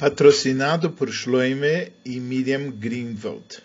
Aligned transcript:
patrocinado 0.00 0.90
por 0.92 1.10
Shloime 1.10 1.92
e 2.06 2.18
Miriam 2.18 2.70
Greenwald. 2.70 3.62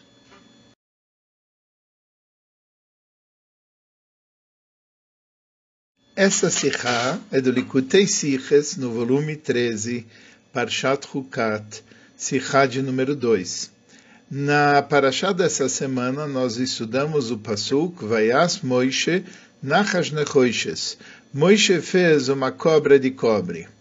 Essa 6.13 6.50
Sikha 6.50 7.21
é 7.32 7.40
do 7.40 7.51
Likutei 7.51 8.05
Siches, 8.05 8.75
no 8.75 8.91
volume 8.91 9.38
13, 9.38 10.05
Parshat 10.52 11.07
Hukat, 11.07 11.82
Sikha 12.17 12.65
de 12.65 12.81
número 12.81 13.15
2. 13.15 13.71
Na 14.29 14.81
Parashá 14.81 15.31
dessa 15.31 15.70
semana, 15.70 16.27
nós 16.27 16.57
estudamos 16.57 17.31
o 17.31 17.38
Pasuk 17.38 18.04
Vayas 18.04 18.59
Moishe 18.59 19.23
Nachash 19.63 20.11
Nechoishes. 20.11 20.97
Moishe 21.33 21.79
fez 21.79 22.27
uma 22.27 22.52
cobra 22.52 22.99
de 22.99 23.11
cobre. 23.11 23.73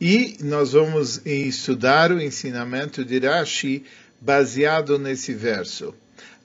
E 0.00 0.38
nós 0.40 0.72
vamos 0.72 1.20
estudar 1.26 2.10
o 2.10 2.18
ensinamento 2.18 3.04
de 3.04 3.18
Rashi 3.18 3.84
baseado 4.18 4.98
nesse 4.98 5.34
verso. 5.34 5.94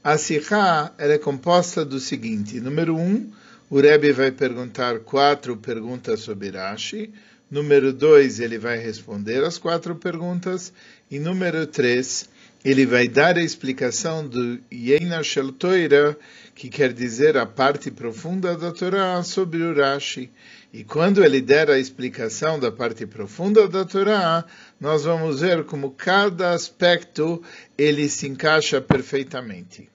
A 0.03 0.17
Sikha 0.17 0.91
é 0.97 1.17
composta 1.17 1.85
do 1.85 1.97
seguinte: 1.97 2.59
número 2.59 2.97
um, 2.97 3.31
o 3.69 3.79
Rebbe 3.79 4.11
vai 4.11 4.29
perguntar 4.29 4.99
quatro 4.99 5.55
perguntas 5.55 6.19
sobre 6.19 6.49
Rashi. 6.49 7.13
Número 7.49 7.93
dois, 7.93 8.41
ele 8.41 8.57
vai 8.57 8.77
responder 8.77 9.41
as 9.45 9.57
quatro 9.57 9.95
perguntas. 9.95 10.73
E 11.09 11.17
número 11.17 11.65
três, 11.65 12.27
ele 12.65 12.83
vai 12.83 13.07
dar 13.07 13.37
a 13.37 13.43
explicação 13.43 14.27
do 14.27 14.59
Yeina 14.73 15.21
Shel 15.21 15.51
Toira, 15.51 16.17
que 16.55 16.67
quer 16.67 16.91
dizer 16.91 17.37
a 17.37 17.45
parte 17.45 17.91
profunda 17.91 18.57
da 18.57 18.71
Torá 18.71 19.21
sobre 19.21 19.61
o 19.61 19.75
Rashi. 19.75 20.31
E 20.73 20.83
quando 20.83 21.23
ele 21.23 21.41
der 21.41 21.69
a 21.69 21.77
explicação 21.77 22.59
da 22.59 22.71
parte 22.71 23.05
profunda 23.05 23.67
da 23.67 23.85
Torá, 23.85 24.43
nós 24.79 25.03
vamos 25.03 25.41
ver 25.41 25.63
como 25.65 25.91
cada 25.91 26.53
aspecto 26.53 27.43
ele 27.77 28.09
se 28.09 28.27
encaixa 28.27 28.81
perfeitamente. 28.81 29.87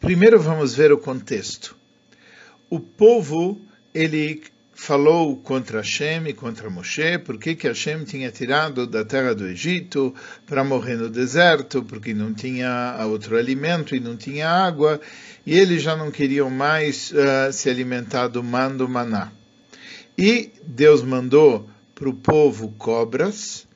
Primeiro 0.00 0.40
vamos 0.40 0.74
ver 0.74 0.90
o 0.90 0.98
contexto. 0.98 1.76
O 2.68 2.80
povo 2.80 3.60
ele 3.94 4.42
falou 4.80 5.36
contra 5.36 5.80
Hashem 5.80 6.28
e 6.28 6.32
contra 6.32 6.70
Moshe, 6.70 7.18
porque 7.18 7.56
que 7.56 7.66
Hashem 7.66 8.04
tinha 8.04 8.30
tirado 8.30 8.86
da 8.86 9.04
terra 9.04 9.34
do 9.34 9.44
Egito 9.44 10.14
para 10.46 10.62
morrer 10.62 10.96
no 10.96 11.10
deserto, 11.10 11.82
porque 11.82 12.14
não 12.14 12.32
tinha 12.32 12.96
outro 13.04 13.36
alimento 13.36 13.96
e 13.96 14.00
não 14.00 14.16
tinha 14.16 14.48
água, 14.48 15.00
e 15.44 15.58
eles 15.58 15.82
já 15.82 15.96
não 15.96 16.12
queriam 16.12 16.48
mais 16.48 17.10
uh, 17.10 17.52
se 17.52 17.68
alimentar 17.68 18.28
do 18.28 18.42
mando 18.42 18.88
maná. 18.88 19.32
E 20.16 20.52
Deus 20.64 21.02
mandou 21.02 21.68
para 21.92 22.08
o 22.08 22.14
povo 22.14 22.72
cobras, 22.78 23.66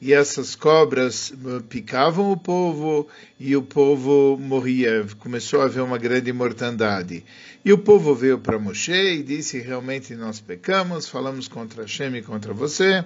e 0.00 0.14
essas 0.14 0.54
cobras 0.54 1.30
eh, 1.32 1.60
picavam 1.68 2.32
o 2.32 2.36
povo 2.36 3.06
e 3.38 3.54
o 3.54 3.60
povo 3.60 4.38
morria. 4.40 5.06
Começou 5.18 5.60
a 5.60 5.64
haver 5.64 5.82
uma 5.82 5.98
grande 5.98 6.32
mortandade. 6.32 7.22
E 7.62 7.70
o 7.70 7.76
povo 7.76 8.14
veio 8.14 8.38
para 8.38 8.58
Moshe 8.58 8.92
e 8.92 9.22
disse: 9.22 9.58
Realmente 9.60 10.14
nós 10.14 10.40
pecamos, 10.40 11.06
falamos 11.06 11.48
contra 11.48 11.82
Hashem 11.82 12.16
e 12.16 12.22
contra 12.22 12.54
você. 12.54 13.04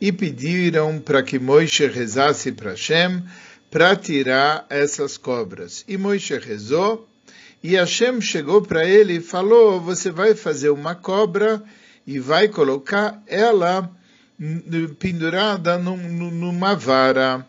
E 0.00 0.10
pediram 0.10 0.98
para 0.98 1.22
que 1.22 1.38
Moisés 1.38 1.94
rezasse 1.94 2.50
para 2.50 2.70
Hashem 2.70 3.22
para 3.70 3.94
tirar 3.94 4.66
essas 4.68 5.16
cobras. 5.16 5.84
E 5.86 5.96
Moisés 5.96 6.44
rezou. 6.44 7.08
E 7.62 7.76
Hashem 7.76 8.20
chegou 8.20 8.62
para 8.62 8.84
ele 8.84 9.18
e 9.18 9.20
falou: 9.20 9.80
Você 9.80 10.10
vai 10.10 10.34
fazer 10.34 10.70
uma 10.70 10.96
cobra 10.96 11.62
e 12.04 12.18
vai 12.18 12.48
colocar 12.48 13.22
ela 13.28 13.88
pendurada 14.98 15.78
num, 15.78 15.96
numa 16.30 16.74
vara. 16.74 17.46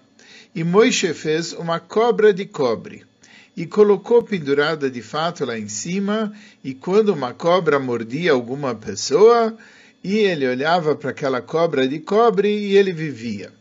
E 0.56 0.64
Moisés 0.64 1.18
fez 1.18 1.54
uma 1.54 1.80
cobra 1.80 2.34
de 2.34 2.46
cobre 2.46 3.06
e 3.56 3.66
colocou 3.66 4.22
pendurada 4.24 4.90
de 4.90 5.02
fato 5.02 5.46
lá 5.46 5.58
em 5.58 5.68
cima. 5.68 6.32
E 6.64 6.74
quando 6.74 7.10
uma 7.10 7.34
cobra 7.34 7.80
mordia 7.80 8.32
alguma 8.32 8.74
pessoa, 8.76 9.58
e 10.04 10.18
ele 10.18 10.48
olhava 10.48 10.96
para 10.96 11.10
aquela 11.10 11.42
cobra 11.42 11.88
de 11.88 12.00
cobre 12.00 12.50
e 12.50 12.78
ele 12.78 12.94
vivia. 12.94 13.52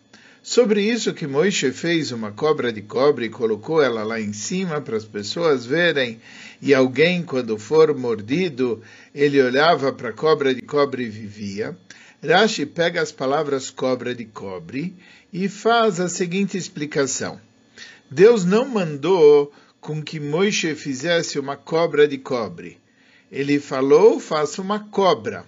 Sobre 0.42 0.80
isso 0.80 1.12
que 1.12 1.26
Moisés 1.26 1.76
fez 1.76 2.12
uma 2.12 2.30
cobra 2.30 2.72
de 2.72 2.80
cobre 2.80 3.26
e 3.26 3.30
colocou 3.30 3.82
ela 3.82 4.04
lá 4.04 4.20
em 4.20 4.32
cima 4.32 4.80
para 4.80 4.96
as 4.96 5.04
pessoas 5.04 5.66
verem, 5.66 6.20
e 6.62 6.72
alguém, 6.72 7.22
quando 7.22 7.58
for 7.58 7.92
mordido, 7.96 8.80
ele 9.12 9.42
olhava 9.42 9.92
para 9.92 10.10
a 10.10 10.12
cobra 10.12 10.54
de 10.54 10.62
cobre 10.62 11.04
e 11.04 11.08
vivia. 11.08 11.76
Rashi 12.22 12.64
pega 12.64 13.02
as 13.02 13.12
palavras 13.12 13.70
cobra 13.70 14.14
de 14.14 14.24
cobre 14.24 14.94
e 15.32 15.48
faz 15.48 16.00
a 16.00 16.08
seguinte 16.08 16.56
explicação. 16.56 17.40
Deus 18.10 18.44
não 18.44 18.66
mandou 18.66 19.52
com 19.80 20.02
que 20.02 20.18
Moisés 20.18 20.80
fizesse 20.80 21.38
uma 21.38 21.56
cobra 21.56 22.08
de 22.08 22.18
cobre. 22.18 22.78
Ele 23.30 23.60
falou, 23.60 24.18
faça 24.18 24.62
uma 24.62 24.80
cobra. 24.80 25.44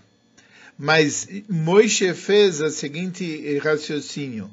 Mas 0.78 1.26
Moisés 1.48 2.18
fez 2.18 2.60
o 2.60 2.70
seguinte 2.70 3.58
raciocínio. 3.58 4.50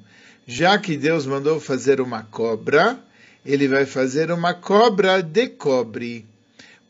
Já 0.47 0.77
que 0.77 0.95
Deus 0.95 1.25
mandou 1.25 1.59
fazer 1.59 1.99
uma 1.99 2.23
cobra, 2.23 2.99
ele 3.45 3.67
vai 3.67 3.85
fazer 3.85 4.31
uma 4.31 4.53
cobra 4.53 5.21
de 5.21 5.47
cobre. 5.49 6.25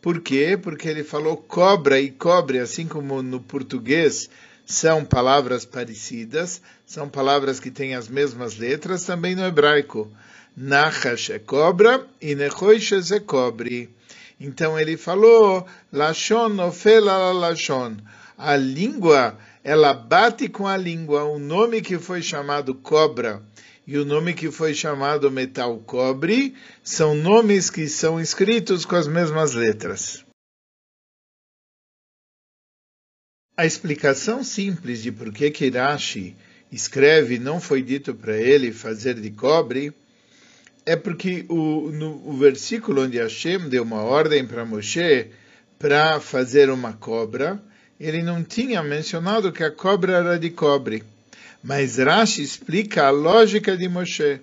Por 0.01 0.21
quê? 0.21 0.57
Porque 0.61 0.87
ele 0.87 1.03
falou 1.03 1.35
cobra 1.35 1.99
e 1.99 2.11
cobre, 2.11 2.59
assim 2.59 2.87
como 2.87 3.23
no 3.23 3.39
português 3.39 4.29
são 4.65 5.05
palavras 5.05 5.63
parecidas, 5.63 6.61
são 6.85 7.07
palavras 7.07 7.59
que 7.59 7.69
têm 7.69 7.95
as 7.95 8.07
mesmas 8.07 8.57
letras, 8.57 9.03
também 9.03 9.35
no 9.35 9.45
hebraico. 9.45 10.11
Nachash 10.57 11.29
é 11.29 11.39
cobra 11.39 12.05
e 12.21 12.33
Nechoishes 12.33 13.11
é 13.11 13.19
cobre. 13.19 13.89
Então 14.39 14.79
ele 14.79 14.97
falou, 14.97 15.65
Lashon 15.91 16.59
ofela 16.65 17.31
Lashon. 17.31 17.97
A 18.37 18.55
língua, 18.55 19.37
ela 19.63 19.93
bate 19.93 20.49
com 20.49 20.67
a 20.67 20.75
língua. 20.75 21.23
O 21.25 21.39
nome 21.39 21.81
que 21.81 21.99
foi 21.99 22.21
chamado 22.21 22.73
cobra 22.73 23.41
e 23.87 23.97
o 23.97 24.05
nome 24.05 24.33
que 24.33 24.49
foi 24.49 24.73
chamado 24.73 25.29
metal 25.29 25.77
cobre 25.85 26.55
são 26.83 27.13
nomes 27.13 27.69
que 27.69 27.87
são 27.87 28.19
escritos 28.19 28.83
com 28.83 28.95
as 28.95 29.07
mesmas 29.07 29.53
letras. 29.53 30.24
A 33.57 33.65
explicação 33.65 34.43
simples 34.43 35.01
de 35.01 35.13
por 35.13 35.31
que 35.31 35.49
Kirashi 35.49 36.35
escreve 36.69 37.39
não 37.39 37.61
foi 37.61 37.81
dito 37.81 38.13
para 38.13 38.35
ele 38.35 38.73
fazer 38.73 39.13
de 39.13 39.31
cobre 39.31 39.93
é 40.85 40.97
porque 40.97 41.45
o, 41.47 41.89
no 41.89 42.21
o 42.27 42.33
versículo 42.33 43.03
onde 43.03 43.17
Hashem 43.17 43.69
deu 43.69 43.83
uma 43.83 44.01
ordem 44.01 44.45
para 44.45 44.65
Moshe 44.65 45.27
para 45.79 46.19
fazer 46.19 46.69
uma 46.69 46.91
cobra, 46.91 47.57
ele 47.97 48.21
não 48.21 48.43
tinha 48.43 48.83
mencionado 48.83 49.53
que 49.53 49.63
a 49.63 49.71
cobra 49.71 50.17
era 50.17 50.37
de 50.37 50.49
cobre. 50.49 51.01
Mas 51.63 51.97
Rashi 51.97 52.43
explica 52.43 53.07
a 53.07 53.09
lógica 53.09 53.77
de 53.77 53.87
Moshe, 53.87 54.41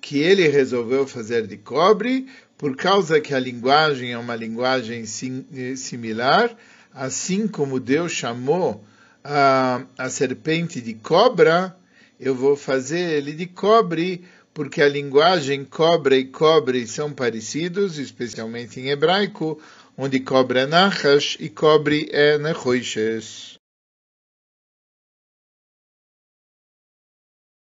que 0.00 0.18
ele 0.18 0.48
resolveu 0.48 1.06
fazer 1.06 1.46
de 1.46 1.58
cobre 1.58 2.26
por 2.56 2.74
causa 2.74 3.20
que 3.20 3.34
a 3.34 3.38
linguagem 3.38 4.12
é 4.12 4.18
uma 4.18 4.34
linguagem 4.34 5.04
sim, 5.04 5.44
eh, 5.54 5.76
similar 5.76 6.56
assim 6.96 7.46
como 7.46 7.78
Deus 7.78 8.10
chamou 8.10 8.82
a, 9.22 9.82
a 9.98 10.08
serpente 10.08 10.80
de 10.80 10.94
cobra, 10.94 11.76
eu 12.18 12.34
vou 12.34 12.56
fazer 12.56 13.18
ele 13.18 13.34
de 13.34 13.46
cobre, 13.46 14.24
porque 14.54 14.80
a 14.80 14.88
linguagem 14.88 15.62
cobra 15.62 16.16
e 16.16 16.24
cobre 16.24 16.86
são 16.86 17.12
parecidos, 17.12 17.98
especialmente 17.98 18.80
em 18.80 18.88
hebraico, 18.88 19.60
onde 19.96 20.18
cobra 20.20 20.60
é 20.60 20.66
nachash 20.66 21.36
e 21.38 21.50
cobre 21.50 22.08
é 22.10 22.38
nechoishes. 22.38 23.58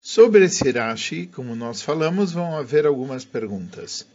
Sobre 0.00 0.44
esse 0.44 0.70
Rashi, 0.70 1.26
como 1.26 1.56
nós 1.56 1.82
falamos, 1.82 2.32
vão 2.32 2.56
haver 2.56 2.86
algumas 2.86 3.24
perguntas. 3.24 4.06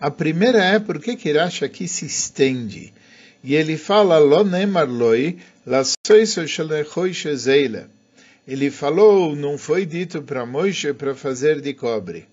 A 0.00 0.10
primeira 0.10 0.64
é 0.64 0.80
por 0.80 0.98
que, 0.98 1.14
que 1.14 1.30
Rashi 1.30 1.64
aqui 1.64 1.86
se 1.86 2.06
estende? 2.06 2.92
E 3.46 3.54
ele 3.54 3.76
fala, 3.76 4.18
Lo 4.18 4.42
nemar 4.42 4.88
loi, 4.88 5.38
ele 8.48 8.70
falou, 8.72 9.36
não 9.36 9.56
foi 9.56 9.86
dito 9.86 10.20
para 10.20 10.44
Moisés 10.44 10.96
para 10.96 11.14
fazer 11.14 11.60
de 11.60 11.72
cobre. 11.72 12.26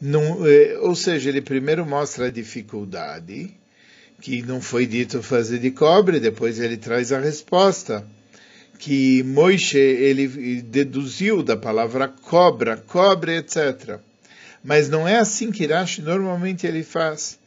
Não, 0.00 0.44
eh, 0.44 0.76
ou 0.80 0.96
seja, 0.96 1.28
ele 1.28 1.40
primeiro 1.40 1.86
mostra 1.86 2.26
a 2.26 2.30
dificuldade, 2.30 3.54
que 4.20 4.42
não 4.42 4.60
foi 4.60 4.84
dito 4.84 5.22
fazer 5.22 5.60
de 5.60 5.70
cobre, 5.70 6.18
depois 6.18 6.58
ele 6.58 6.76
traz 6.76 7.12
a 7.12 7.20
resposta, 7.20 8.04
que 8.80 9.22
Moisés 9.22 10.00
ele 10.00 10.60
deduziu 10.60 11.44
da 11.44 11.56
palavra 11.56 12.08
cobra, 12.08 12.76
cobre, 12.78 13.36
etc. 13.36 14.00
Mas 14.64 14.88
não 14.88 15.06
é 15.06 15.18
assim 15.18 15.52
que 15.52 15.66
Rashi 15.66 16.02
normalmente 16.02 16.66
ele 16.66 16.82
faz. 16.82 17.40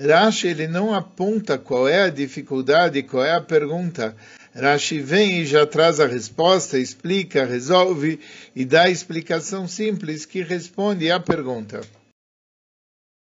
Rashi 0.00 0.48
ele 0.48 0.66
não 0.66 0.94
aponta 0.94 1.58
qual 1.58 1.86
é 1.86 2.04
a 2.04 2.08
dificuldade, 2.08 3.02
qual 3.02 3.22
é 3.22 3.34
a 3.34 3.40
pergunta. 3.40 4.16
Rashi 4.54 4.98
vem 4.98 5.42
e 5.42 5.46
já 5.46 5.66
traz 5.66 6.00
a 6.00 6.06
resposta, 6.06 6.78
explica, 6.78 7.44
resolve 7.44 8.18
e 8.56 8.64
dá 8.64 8.84
a 8.84 8.90
explicação 8.90 9.68
simples 9.68 10.24
que 10.24 10.42
responde 10.42 11.10
à 11.10 11.20
pergunta. 11.20 11.82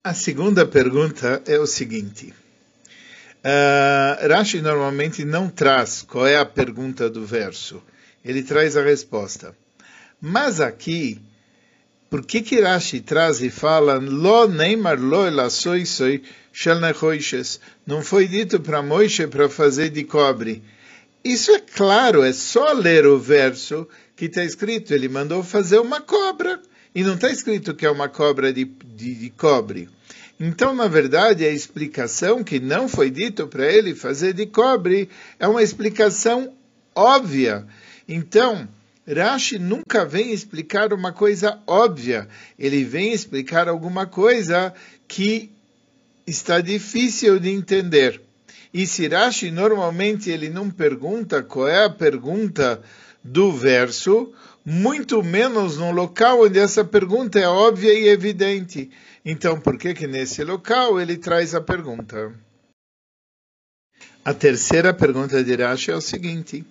A 0.05 0.15
segunda 0.15 0.65
pergunta 0.65 1.43
é 1.45 1.59
o 1.59 1.67
seguinte. 1.67 2.33
Uh, 3.43 4.29
Rashi 4.29 4.61
normalmente 4.61 5.25
não 5.25 5.49
traz 5.49 6.03
qual 6.03 6.27
é 6.27 6.37
a 6.37 6.47
pergunta 6.47 7.11
do 7.11 7.27
verso, 7.27 7.83
ele 8.25 8.43
traz 8.45 8.77
a 8.77 8.83
resposta. 8.83 9.57
Mas 10.21 10.61
aqui, 10.61 11.21
por 12.09 12.25
que 12.25 12.43
que 12.43 12.61
Rashi 12.61 13.01
traz 13.01 13.41
e 13.41 13.51
fala 13.51 13.95
Lo 13.95 14.47
neimar 14.47 15.01
lo 15.01 15.27
elasoi 15.27 15.85
soi 15.87 16.23
shel 16.61 16.79
Não 17.87 18.03
foi 18.03 18.29
dito 18.29 18.61
para 18.61 18.83
Moisés 18.83 19.31
para 19.31 19.49
fazer 19.49 19.89
de 19.89 20.05
cobre. 20.05 20.63
Isso 21.25 21.51
é 21.53 21.59
claro, 21.59 22.23
é 22.23 22.35
só 22.35 22.73
ler 22.73 23.07
o 23.07 23.19
verso 23.19 23.89
que 24.15 24.27
está 24.27 24.45
escrito. 24.45 24.93
Ele 24.93 25.09
mandou 25.09 25.43
fazer 25.43 25.79
uma 25.79 26.03
cobra. 26.03 26.61
E 26.95 27.03
não 27.03 27.15
está 27.15 27.31
escrito 27.31 27.75
que 27.75 27.87
é 27.87 27.91
uma 27.91 28.11
cobra 28.11 28.53
de, 28.53 28.67
de, 28.67 29.15
de 29.15 29.31
cobre. 29.31 29.89
Então, 30.39 30.75
na 30.75 30.87
verdade, 30.87 31.47
a 31.47 31.51
explicação 31.51 32.45
que 32.45 32.61
não 32.61 32.91
foi 32.91 33.11
dito 33.11 33.47
para 33.47 33.65
ele 33.65 33.95
fazer 33.95 34.35
de 34.35 34.45
cobre 34.45 35.09
é 35.39 35.49
uma 35.49 35.63
explicação 35.63 36.53
óbvia. 36.95 37.67
Então, 38.07 38.69
Rashi 39.09 39.59
nunca 39.59 40.05
vem 40.05 40.31
explicar 40.31 40.93
uma 40.93 41.13
coisa 41.13 41.59
óbvia. 41.67 42.29
Ele 42.59 42.85
vem 42.85 43.15
explicar 43.15 43.67
alguma 43.67 44.05
coisa 44.05 44.75
que 45.09 45.51
está 46.31 46.61
difícil 46.61 47.39
de 47.39 47.51
entender. 47.51 48.21
E 48.73 48.87
se 48.87 49.09
Rashi 49.09 49.51
normalmente 49.51 50.31
ele 50.31 50.49
não 50.49 50.71
pergunta 50.71 51.43
qual 51.43 51.69
é 51.69 51.85
a 51.85 51.91
pergunta 51.91 52.81
do 53.23 53.53
verso, 53.53 54.33
muito 54.65 55.23
menos 55.23 55.77
no 55.77 55.91
local 55.91 56.45
onde 56.45 56.59
essa 56.59 56.85
pergunta 56.85 57.39
é 57.39 57.49
óbvia 57.49 57.93
e 57.93 58.09
evidente. 58.09 58.91
Então, 59.25 59.61
por 59.61 59.77
que 59.77 59.93
que 59.93 60.07
nesse 60.07 60.45
local 60.45 61.01
ele 61.01 61.17
traz 61.17 61.55
a 61.55 61.61
pergunta? 61.61 62.33
A 64.25 64.33
terceira 64.33 64.95
pergunta 64.95 65.43
de 65.43 65.57
Rashi 65.57 65.91
é 65.91 65.97
o 65.97 66.01
seguinte. 66.01 66.65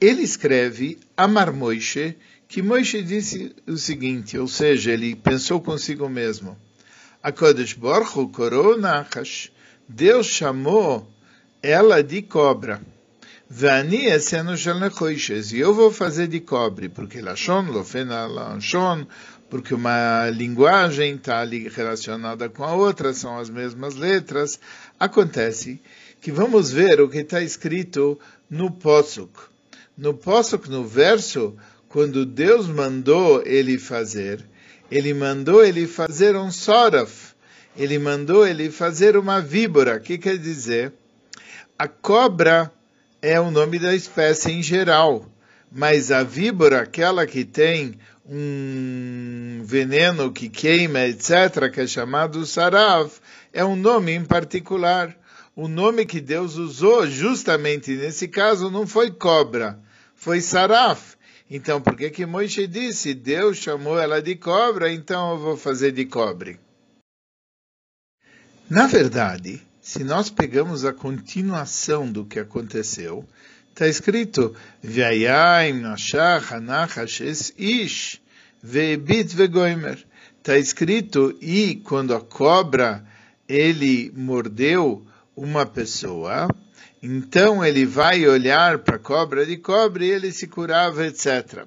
Ele 0.00 0.22
escreve 0.22 0.98
Amar 1.16 1.52
Moishe, 1.52 2.16
que 2.46 2.62
Moishe 2.62 3.02
disse 3.02 3.54
o 3.66 3.76
seguinte, 3.76 4.38
ou 4.38 4.46
seja, 4.46 4.92
ele 4.92 5.16
pensou 5.16 5.60
consigo 5.60 6.08
mesmo. 6.08 6.56
A 7.22 7.30
Kodesh 7.30 7.74
Baruch 7.74 8.16
Hu 8.16 8.76
Nachash, 8.78 9.52
Deus 9.88 10.26
chamou 10.26 11.08
ela 11.62 12.02
de 12.02 12.20
cobra. 12.20 12.82
Vani 13.48 14.06
nechoishes. 14.80 15.52
E 15.52 15.60
eu 15.60 15.72
vou 15.72 15.92
fazer 15.92 16.26
de 16.26 16.40
cobre, 16.40 16.88
porque 16.88 17.20
Lashon, 17.20 17.70
Lofena 17.70 18.26
Lashon, 18.26 19.06
porque 19.48 19.72
uma 19.72 20.30
linguagem 20.30 21.14
está 21.14 21.44
relacionada 21.44 22.48
com 22.48 22.64
a 22.64 22.74
outra, 22.74 23.14
são 23.14 23.38
as 23.38 23.48
mesmas 23.48 23.94
letras. 23.94 24.58
Acontece 24.98 25.80
que 26.20 26.32
vamos 26.32 26.72
ver 26.72 27.00
o 27.00 27.08
que 27.08 27.18
está 27.18 27.40
escrito 27.40 28.18
no 28.50 28.68
Posuk. 28.68 29.42
No 29.96 30.12
Posuk, 30.12 30.68
no 30.68 30.84
verso, 30.84 31.54
quando 31.88 32.26
Deus 32.26 32.66
mandou 32.66 33.42
ele 33.46 33.78
fazer, 33.78 34.44
ele 34.92 35.14
mandou 35.14 35.64
ele 35.64 35.86
fazer 35.86 36.36
um 36.36 36.50
soraf, 36.50 37.32
ele 37.74 37.98
mandou 37.98 38.46
ele 38.46 38.70
fazer 38.70 39.16
uma 39.16 39.40
víbora. 39.40 39.96
O 39.96 40.00
que 40.00 40.18
quer 40.18 40.36
dizer? 40.36 40.92
A 41.78 41.88
cobra 41.88 42.70
é 43.22 43.40
o 43.40 43.50
nome 43.50 43.78
da 43.78 43.94
espécie 43.94 44.52
em 44.52 44.62
geral, 44.62 45.24
mas 45.74 46.12
a 46.12 46.22
víbora, 46.22 46.82
aquela 46.82 47.26
que 47.26 47.42
tem 47.42 47.98
um 48.28 49.62
veneno 49.64 50.30
que 50.30 50.50
queima, 50.50 51.06
etc., 51.06 51.72
que 51.72 51.80
é 51.80 51.86
chamado 51.86 52.44
sarav, 52.44 53.10
é 53.50 53.64
um 53.64 53.76
nome 53.76 54.12
em 54.12 54.22
particular. 54.22 55.16
O 55.56 55.68
nome 55.68 56.04
que 56.04 56.20
Deus 56.20 56.56
usou 56.56 57.06
justamente 57.06 57.92
nesse 57.92 58.28
caso 58.28 58.70
não 58.70 58.86
foi 58.86 59.10
cobra, 59.10 59.78
foi 60.14 60.42
saraf. 60.42 61.14
Então, 61.54 61.82
por 61.82 61.94
que 61.98 62.08
que 62.08 62.24
Moisés 62.24 62.66
disse, 62.66 63.12
Deus 63.12 63.58
chamou 63.58 64.00
ela 64.00 64.22
de 64.22 64.34
cobra, 64.36 64.90
então 64.90 65.32
eu 65.32 65.38
vou 65.38 65.54
fazer 65.54 65.92
de 65.92 66.06
cobre? 66.06 66.58
Na 68.70 68.86
verdade, 68.86 69.60
se 69.78 70.02
nós 70.02 70.30
pegamos 70.30 70.82
a 70.86 70.94
continuação 70.94 72.10
do 72.10 72.24
que 72.24 72.38
aconteceu, 72.38 73.28
está 73.68 73.86
escrito 73.86 74.56
ish 77.58 78.18
ve'goimer. 78.62 80.02
Está 80.38 80.56
escrito 80.56 81.36
e 81.38 81.76
quando 81.84 82.14
a 82.14 82.20
cobra 82.22 83.04
ele 83.46 84.10
mordeu 84.16 85.06
uma 85.36 85.66
pessoa, 85.66 86.48
então 87.02 87.64
ele 87.64 87.84
vai 87.84 88.26
olhar 88.28 88.78
para 88.78 88.96
a 88.96 89.00
cobra 89.00 89.44
de 89.44 89.56
cobre 89.56 90.06
e 90.06 90.10
ele 90.10 90.30
se 90.30 90.46
curava, 90.46 91.06
etc. 91.06 91.66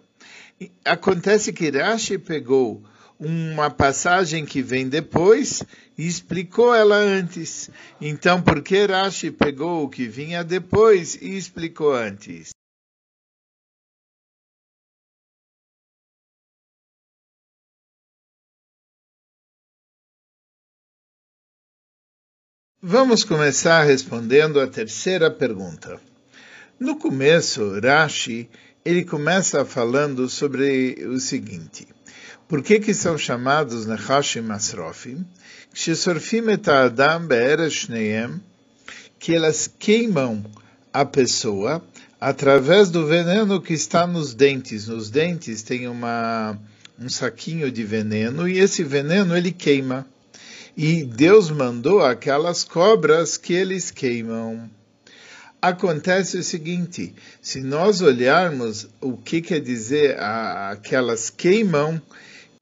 Acontece 0.86 1.52
que 1.52 1.70
Rashi 1.70 2.18
pegou 2.18 2.82
uma 3.20 3.70
passagem 3.70 4.46
que 4.46 4.62
vem 4.62 4.88
depois 4.88 5.62
e 5.98 6.08
explicou 6.08 6.74
ela 6.74 6.96
antes. 6.96 7.70
Então, 8.00 8.42
por 8.42 8.62
que 8.62 8.86
Rashi 8.86 9.32
pegou 9.32 9.84
o 9.84 9.90
que 9.90 10.08
vinha 10.08 10.44
depois 10.44 11.16
e 11.16 11.36
explicou 11.36 11.94
antes? 11.94 12.55
Vamos 22.88 23.24
começar 23.24 23.82
respondendo 23.82 24.60
a 24.60 24.68
terceira 24.68 25.32
pergunta. 25.32 26.00
No 26.80 26.96
começo, 26.98 27.80
Rashi, 27.80 28.48
ele 28.86 29.04
começa 29.04 29.66
falando 29.66 30.30
sobre 30.30 31.04
o 31.08 31.20
seguinte. 31.20 31.88
Por 32.48 32.62
que 32.62 32.80
que 32.80 32.94
são 32.94 33.18
chamados 33.18 33.88
Nechashim 33.88 34.52
Asrofim? 34.52 35.26
Shesorfim 35.74 36.48
et 36.52 36.70
Adam 36.70 37.26
be'eres 37.26 37.88
que 39.18 39.34
elas 39.34 39.68
queimam 39.80 40.46
a 40.94 41.04
pessoa 41.04 41.84
através 42.22 42.92
do 42.92 43.08
veneno 43.08 43.60
que 43.60 43.74
está 43.74 44.06
nos 44.06 44.36
dentes. 44.36 44.88
Nos 44.88 45.10
dentes 45.10 45.64
tem 45.64 45.88
uma, 45.88 46.56
um 47.00 47.10
saquinho 47.10 47.72
de 47.72 47.84
veneno 47.84 48.48
e 48.48 48.60
esse 48.60 48.84
veneno 48.84 49.36
ele 49.36 49.52
queima. 49.52 50.06
E 50.78 51.06
Deus 51.06 51.50
mandou 51.50 52.02
aquelas 52.02 52.66
cobras 52.66 53.38
que 53.38 53.54
eles 53.54 53.92
queimam. 53.92 54.70
Acontece 55.62 56.38
o 56.38 56.44
seguinte: 56.44 57.16
se 57.42 57.62
nós 57.62 58.02
olharmos 58.02 58.88
o 59.00 59.16
que 59.16 59.42
quer 59.42 59.62
dizer 59.62 60.20
aquelas 60.20 61.30
queimam, 61.30 62.02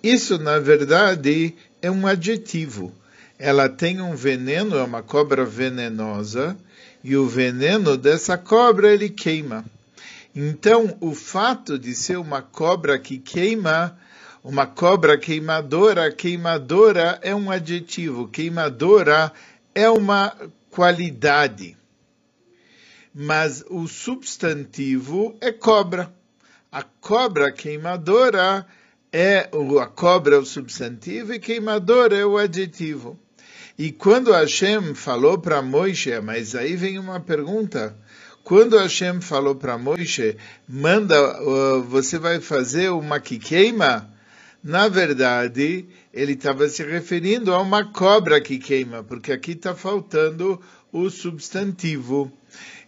isso, 0.04 0.38
na 0.38 0.60
verdade, 0.60 1.56
é 1.82 1.90
um 1.90 2.06
adjetivo. 2.06 2.94
Ela 3.40 3.68
tem 3.68 4.00
um 4.00 4.16
veneno, 4.16 4.78
é 4.78 4.84
uma 4.84 5.02
cobra 5.02 5.44
venenosa, 5.44 6.56
e 7.04 7.18
o 7.18 7.28
veneno 7.28 7.98
dessa 7.98 8.38
cobra 8.38 8.94
ele 8.94 9.10
queima. 9.10 9.66
Então, 10.36 10.96
o 11.00 11.16
fato 11.16 11.80
de 11.80 11.96
ser 11.96 12.18
uma 12.18 12.44
cobra 12.44 13.00
que 13.00 13.18
queima, 13.18 13.98
uma 14.44 14.68
cobra 14.68 15.18
queimadora, 15.18 16.12
queimadora 16.12 17.18
é 17.22 17.34
um 17.34 17.50
adjetivo, 17.50 18.28
queimadora 18.28 19.32
é 19.74 19.90
uma 19.90 20.36
qualidade. 20.70 21.78
Mas 23.16 23.64
o 23.70 23.88
substantivo 23.88 25.38
é 25.40 25.52
cobra. 25.52 26.14
A 26.70 26.84
cobra 26.84 27.52
queimadora 27.52 28.66
é 29.14 29.50
a 29.82 29.86
cobra 29.86 30.40
o 30.40 30.46
substantivo 30.46 31.34
e 31.34 31.40
queimador 31.40 32.12
é 32.12 32.26
o 32.26 32.38
adjetivo. 32.38 33.18
E 33.78 33.92
quando 33.92 34.32
Hashem 34.32 34.94
falou 34.94 35.38
para 35.38 35.62
Moisés, 35.62 36.22
mas 36.24 36.54
aí 36.54 36.76
vem 36.76 37.00
uma 37.00 37.20
pergunta, 37.20 37.96
quando 38.44 38.78
Hashem 38.78 39.22
falou 39.22 39.56
para 39.56 39.78
Moisés, 39.78 40.36
manda, 40.68 41.42
uh, 41.42 41.82
você 41.84 42.20
vai 42.20 42.40
fazer 42.42 42.90
uma 42.90 43.20
que 43.20 43.40
queima, 43.40 44.13
na 44.64 44.88
verdade, 44.88 45.86
ele 46.14 46.34
estava 46.34 46.70
se 46.70 46.84
referindo 46.84 47.54
a 47.54 47.62
uma 47.62 47.84
cobra 47.84 48.40
que 48.40 48.58
queima, 48.58 49.04
porque 49.04 49.34
aqui 49.34 49.52
está 49.52 49.76
faltando 49.76 50.62
o 50.92 51.10
substantivo. 51.10 52.32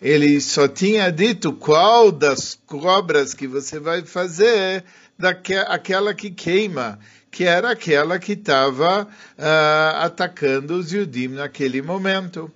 Ele 0.01 0.39
só 0.39 0.70
tinha 0.70 1.12
dito 1.12 1.51
qual 1.51 2.13
das 2.13 2.58
cobras 2.65 3.34
que 3.34 3.46
você 3.46 3.77
vai 3.77 4.03
fazer 4.03 4.86
daquela 5.17 6.13
que 6.13 6.29
queima, 6.29 6.98
que 7.29 7.44
era 7.44 7.72
aquela 7.72 8.20
que 8.20 8.34
estava 8.34 9.03
uh, 9.03 9.98
atacando 9.98 10.75
os 10.75 10.94
Yudim 10.94 11.29
naquele 11.29 11.82
momento. 11.82 12.50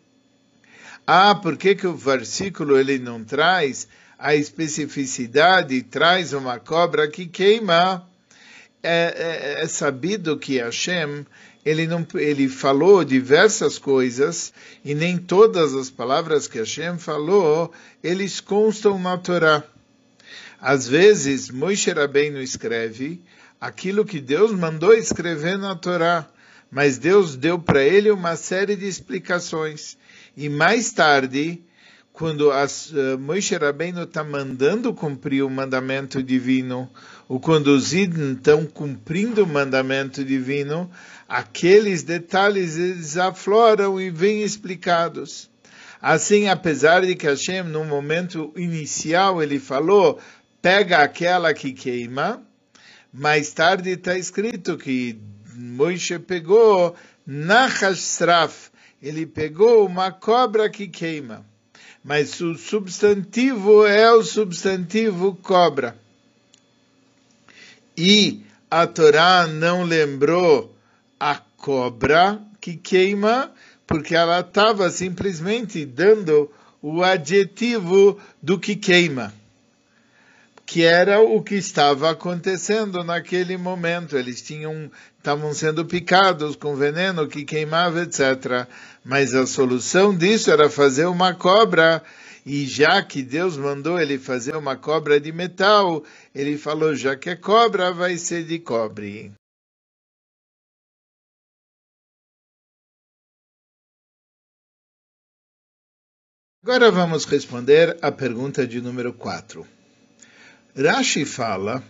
Ah, 1.06 1.36
por 1.36 1.58
que, 1.58 1.76
que 1.76 1.88
o 1.88 1.96
versículo 1.96 2.78
ele 2.78 3.00
não 3.00 3.24
traz 3.24 3.88
a 4.18 4.36
especificidade, 4.36 5.82
traz 5.82 6.32
uma 6.32 6.60
cobra 6.60 7.08
que 7.10 7.26
queima? 7.26 8.09
É, 8.82 9.58
é, 9.60 9.64
é 9.64 9.68
sabido 9.68 10.38
que 10.38 10.58
Hashem 10.58 11.26
ele, 11.66 11.86
não, 11.86 12.06
ele 12.16 12.48
falou 12.48 13.04
diversas 13.04 13.78
coisas 13.78 14.54
e 14.84 14.96
nem 14.96 15.18
todas 15.18 15.76
as 15.76 15.90
palavras 15.90 16.48
que 16.48 16.58
Hashem 16.58 16.98
falou, 16.98 17.72
eles 18.04 18.40
constam 18.40 18.98
na 18.98 19.18
Torá. 19.18 19.64
Às 20.60 20.88
vezes, 20.88 21.50
Moshe 21.50 21.92
Rabbeinu 21.92 22.42
escreve 22.42 23.22
aquilo 23.60 24.06
que 24.06 24.20
Deus 24.20 24.52
mandou 24.52 24.94
escrever 24.94 25.58
na 25.58 25.76
Torá, 25.76 26.28
mas 26.72 26.98
Deus 26.98 27.36
deu 27.36 27.60
para 27.60 27.84
ele 27.84 28.10
uma 28.10 28.36
série 28.36 28.76
de 28.76 28.88
explicações. 28.88 29.98
E 30.36 30.48
mais 30.48 30.92
tarde, 30.92 31.62
quando 32.20 32.52
as, 32.52 32.92
uh, 32.92 33.18
Moshe 33.18 33.56
Rabbeinu 33.56 34.04
está 34.04 34.26
mandando 34.26 34.94
cumprir 34.94 35.42
o 35.42 35.50
mandamento 35.50 36.22
divino, 36.22 36.92
ou 37.30 37.40
quando 37.40 37.68
os 37.68 37.94
Idn 37.94 38.34
estão 38.34 38.66
cumprindo 38.66 39.46
o 39.46 39.48
mandamento 39.48 40.22
divino, 40.26 40.92
aqueles 41.30 42.04
detalhes 42.04 42.78
eles 42.78 43.16
afloram 43.16 44.02
e 44.02 44.10
vêm 44.10 44.44
explicados. 44.44 45.50
Assim, 46.02 46.50
apesar 46.50 47.06
de 47.06 47.16
que 47.16 47.26
Hashem, 47.26 47.64
no 47.64 47.86
momento 47.86 48.52
inicial, 48.58 49.42
ele 49.42 49.58
falou, 49.58 50.20
pega 50.62 50.98
aquela 50.98 51.54
que 51.54 51.72
queima, 51.72 52.44
mais 53.14 53.54
tarde 53.54 53.92
está 53.92 54.18
escrito 54.18 54.78
que 54.78 55.18
Moisés 55.56 56.20
pegou 56.28 56.94
Nachasraf, 57.26 58.72
ele 59.02 59.26
pegou 59.26 59.86
uma 59.86 60.12
cobra 60.12 60.70
que 60.70 60.86
queima. 60.86 61.48
Mas 62.04 62.40
o 62.42 62.56
substantivo 62.56 63.86
é 63.86 64.12
o 64.12 64.24
substantivo 64.24 65.36
cobra. 65.36 65.98
E 67.98 68.42
a 68.72 68.88
Torá 68.88 69.46
não 69.46 69.84
lembrou 69.84 70.76
a 71.20 71.36
cobra 71.36 72.42
que 72.62 72.78
queima, 72.78 73.52
porque 73.86 74.16
ela 74.16 74.40
estava 74.40 74.90
simplesmente 74.90 75.86
dando 75.86 76.50
o 76.82 77.04
adjetivo 77.04 78.18
do 78.42 78.58
que 78.58 78.76
queima, 78.76 79.34
que 80.70 80.84
era 80.84 81.20
o 81.20 81.42
que 81.42 81.56
estava 81.56 82.12
acontecendo 82.12 83.04
naquele 83.04 83.58
momento. 83.58 84.16
Eles 84.16 84.40
tinham, 84.40 84.92
estavam 85.18 85.52
sendo 85.52 85.84
picados 85.84 86.56
com 86.56 86.76
veneno 86.76 87.28
que 87.28 87.44
queimava, 87.44 88.04
etc. 88.04 88.68
Mas 89.04 89.34
a 89.34 89.48
solução 89.48 90.16
disso 90.16 90.52
era 90.52 90.70
fazer 90.70 91.08
uma 91.08 91.34
cobra 91.34 92.04
e 92.46 92.68
já 92.68 93.02
que 93.02 93.24
Deus 93.24 93.58
mandou 93.58 94.00
ele 94.00 94.20
fazer 94.20 94.56
uma 94.56 94.78
cobra 94.78 95.20
de 95.20 95.32
metal, 95.32 96.04
ele 96.36 96.56
falou: 96.56 96.94
já 96.96 97.16
que 97.16 97.32
é 97.32 97.36
cobra, 97.36 97.92
vai 97.92 98.16
ser 98.18 98.44
de 98.44 98.60
cobre. 98.60 99.32
Agora 106.62 106.92
vamos 106.92 107.26
responder 107.26 107.98
a 108.04 108.12
pergunta 108.12 108.68
de 108.68 108.80
número 108.80 109.12
4. 109.12 109.79
Rashi 110.82 111.26
fala, 111.26 111.84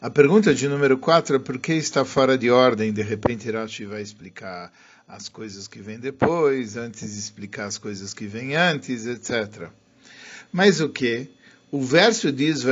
a 0.00 0.08
pergunta 0.08 0.54
de 0.54 0.66
número 0.66 0.96
4 0.96 1.36
é 1.36 1.38
por 1.38 1.58
que 1.58 1.74
está 1.74 2.02
fora 2.02 2.38
de 2.38 2.50
ordem, 2.50 2.90
de 2.90 3.02
repente 3.02 3.50
Rashi 3.50 3.84
vai 3.84 4.00
explicar 4.00 4.72
as 5.06 5.28
coisas 5.28 5.68
que 5.68 5.80
vêm 5.80 5.98
depois, 5.98 6.78
antes 6.78 7.12
de 7.12 7.18
explicar 7.18 7.66
as 7.66 7.76
coisas 7.76 8.14
que 8.14 8.26
vêm 8.26 8.56
antes, 8.56 9.04
etc. 9.04 9.68
Mas 10.50 10.80
o 10.80 10.88
que? 10.88 11.28
O 11.70 11.82
verso 11.82 12.32
diz, 12.32 12.64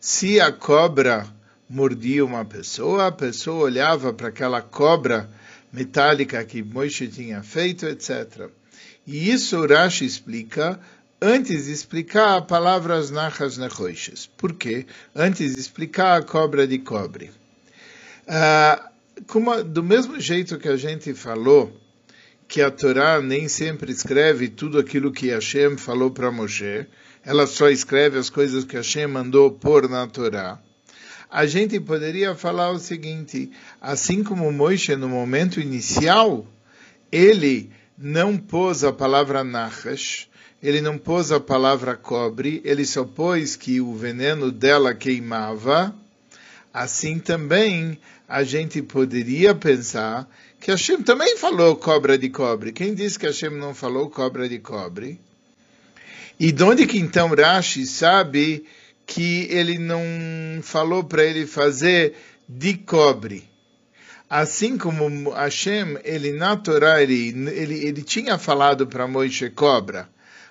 Se 0.00 0.40
a 0.40 0.52
cobra 0.52 1.26
mordia 1.66 2.24
uma 2.26 2.44
pessoa, 2.44 3.06
a 3.06 3.12
pessoa 3.12 3.64
olhava 3.64 4.12
para 4.12 4.28
aquela 4.28 4.60
cobra 4.60 5.30
metálica 5.72 6.44
que 6.44 6.62
Moisés 6.62 7.14
tinha 7.14 7.42
feito, 7.42 7.86
etc. 7.86 8.50
E 9.08 9.30
isso 9.30 9.66
Rashi 9.66 10.04
explica 10.04 10.78
antes 11.18 11.64
de 11.64 11.72
explicar 11.72 12.36
a 12.36 12.42
palavra 12.42 13.00
nachas 13.10 13.56
nechoishes. 13.56 14.26
Por 14.36 14.52
quê? 14.52 14.84
Antes 15.16 15.54
de 15.54 15.60
explicar 15.62 16.18
a 16.18 16.22
cobra 16.22 16.66
de 16.66 16.78
cobre. 16.78 17.30
Ah, 18.26 18.90
como, 19.26 19.64
do 19.64 19.82
mesmo 19.82 20.20
jeito 20.20 20.58
que 20.58 20.68
a 20.68 20.76
gente 20.76 21.14
falou 21.14 21.74
que 22.46 22.60
a 22.60 22.70
Torá 22.70 23.18
nem 23.22 23.48
sempre 23.48 23.90
escreve 23.90 24.50
tudo 24.50 24.78
aquilo 24.78 25.10
que 25.10 25.30
Hashem 25.30 25.78
falou 25.78 26.10
para 26.10 26.30
Moshe, 26.30 26.86
ela 27.24 27.46
só 27.46 27.70
escreve 27.70 28.18
as 28.18 28.28
coisas 28.28 28.62
que 28.62 28.76
Hashem 28.76 29.06
mandou 29.06 29.50
pôr 29.50 29.88
na 29.88 30.06
Torá 30.06 30.60
a 31.30 31.46
gente 31.46 31.78
poderia 31.80 32.34
falar 32.34 32.70
o 32.70 32.78
seguinte: 32.78 33.50
assim 33.80 34.24
como 34.24 34.50
Moisés, 34.50 34.98
no 34.98 35.08
momento 35.08 35.60
inicial, 35.60 36.46
ele 37.12 37.70
não 37.98 38.36
pôs 38.36 38.84
a 38.84 38.92
palavra 38.92 39.42
nachash, 39.42 40.28
ele 40.62 40.80
não 40.80 40.96
pôs 40.96 41.32
a 41.32 41.40
palavra 41.40 41.96
cobre, 41.96 42.62
ele 42.64 42.86
só 42.86 43.04
pôs 43.04 43.56
que 43.56 43.80
o 43.80 43.92
veneno 43.94 44.52
dela 44.52 44.94
queimava. 44.94 45.94
Assim 46.72 47.18
também 47.18 47.98
a 48.28 48.44
gente 48.44 48.80
poderia 48.82 49.54
pensar 49.54 50.28
que 50.60 50.70
Hashem 50.70 51.02
também 51.02 51.36
falou 51.36 51.74
cobra 51.74 52.16
de 52.16 52.28
cobre. 52.28 52.72
Quem 52.72 52.94
disse 52.94 53.18
que 53.18 53.26
Hashem 53.26 53.50
não 53.50 53.74
falou 53.74 54.08
cobra 54.08 54.48
de 54.48 54.58
cobre? 54.58 55.20
E 56.38 56.52
de 56.52 56.62
onde 56.62 56.86
que 56.86 56.98
então 56.98 57.34
Rashi 57.34 57.84
sabe 57.84 58.64
que 59.06 59.48
ele 59.50 59.78
não 59.78 60.02
falou 60.62 61.02
para 61.02 61.24
ele 61.24 61.46
fazer 61.46 62.14
de 62.48 62.74
cobre. 62.74 63.47
Assim 64.28 64.76
como 64.76 65.30
Hashem, 65.30 65.98
ele 66.04 66.32
na 66.32 66.54
Torá, 66.54 67.02
ele, 67.02 67.28
ele, 67.50 67.86
ele 67.86 68.02
tinha 68.02 68.36
falado 68.36 68.86
para 68.86 69.06
Moisés 69.06 69.50
cobra, 69.54 70.06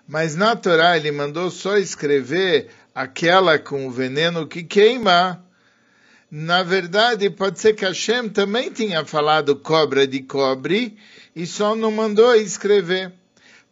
mas 0.07 0.35
na 0.35 0.55
Torá 0.55 0.97
ele 0.97 1.11
mandou 1.11 1.51
só 1.51 1.77
escrever 1.77 2.69
aquela 2.95 3.59
com 3.59 3.85
o 3.85 3.91
veneno 3.91 4.47
que 4.47 4.63
queima. 4.63 5.43
Na 6.29 6.63
verdade, 6.63 7.29
pode 7.29 7.59
ser 7.59 7.73
que 7.73 7.85
Hashem 7.85 8.29
também 8.29 8.71
tinha 8.71 9.05
falado 9.05 9.55
cobra 9.55 10.07
de 10.07 10.23
cobre 10.23 10.97
e 11.35 11.45
só 11.45 11.75
não 11.75 11.91
mandou 11.91 12.33
escrever. 12.33 13.13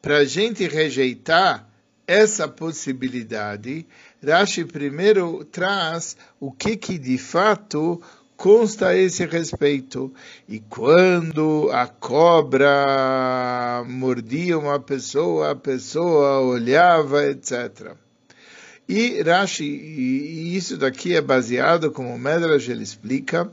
Para 0.03 0.17
a 0.17 0.25
gente 0.25 0.67
rejeitar 0.67 1.67
essa 2.07 2.47
possibilidade, 2.47 3.88
Rashi 4.24 4.63
primeiro 4.65 5.43
traz 5.45 6.15
o 6.39 6.51
que, 6.51 6.77
que 6.77 7.00
de 7.00 7.17
fato 7.17 8.00
consta 8.38 8.89
a 8.89 8.96
esse 8.96 9.25
respeito. 9.25 10.13
E 10.48 10.60
quando 10.60 11.70
a 11.72 11.88
cobra 11.88 13.84
mordia 13.88 14.58
uma 14.58 14.80
pessoa, 14.80 15.51
a 15.51 15.56
pessoa 15.56 16.42
olhava, 16.42 17.25
etc. 17.25 17.94
E 18.88 19.22
Rashi, 19.22 19.63
e 19.63 20.56
isso 20.56 20.77
daqui 20.77 21.15
é 21.15 21.22
baseado, 21.22 21.92
como 21.92 22.13
o 22.13 22.20
Medrash 22.20 22.70
ele 22.70 22.84
explica, 22.84 23.50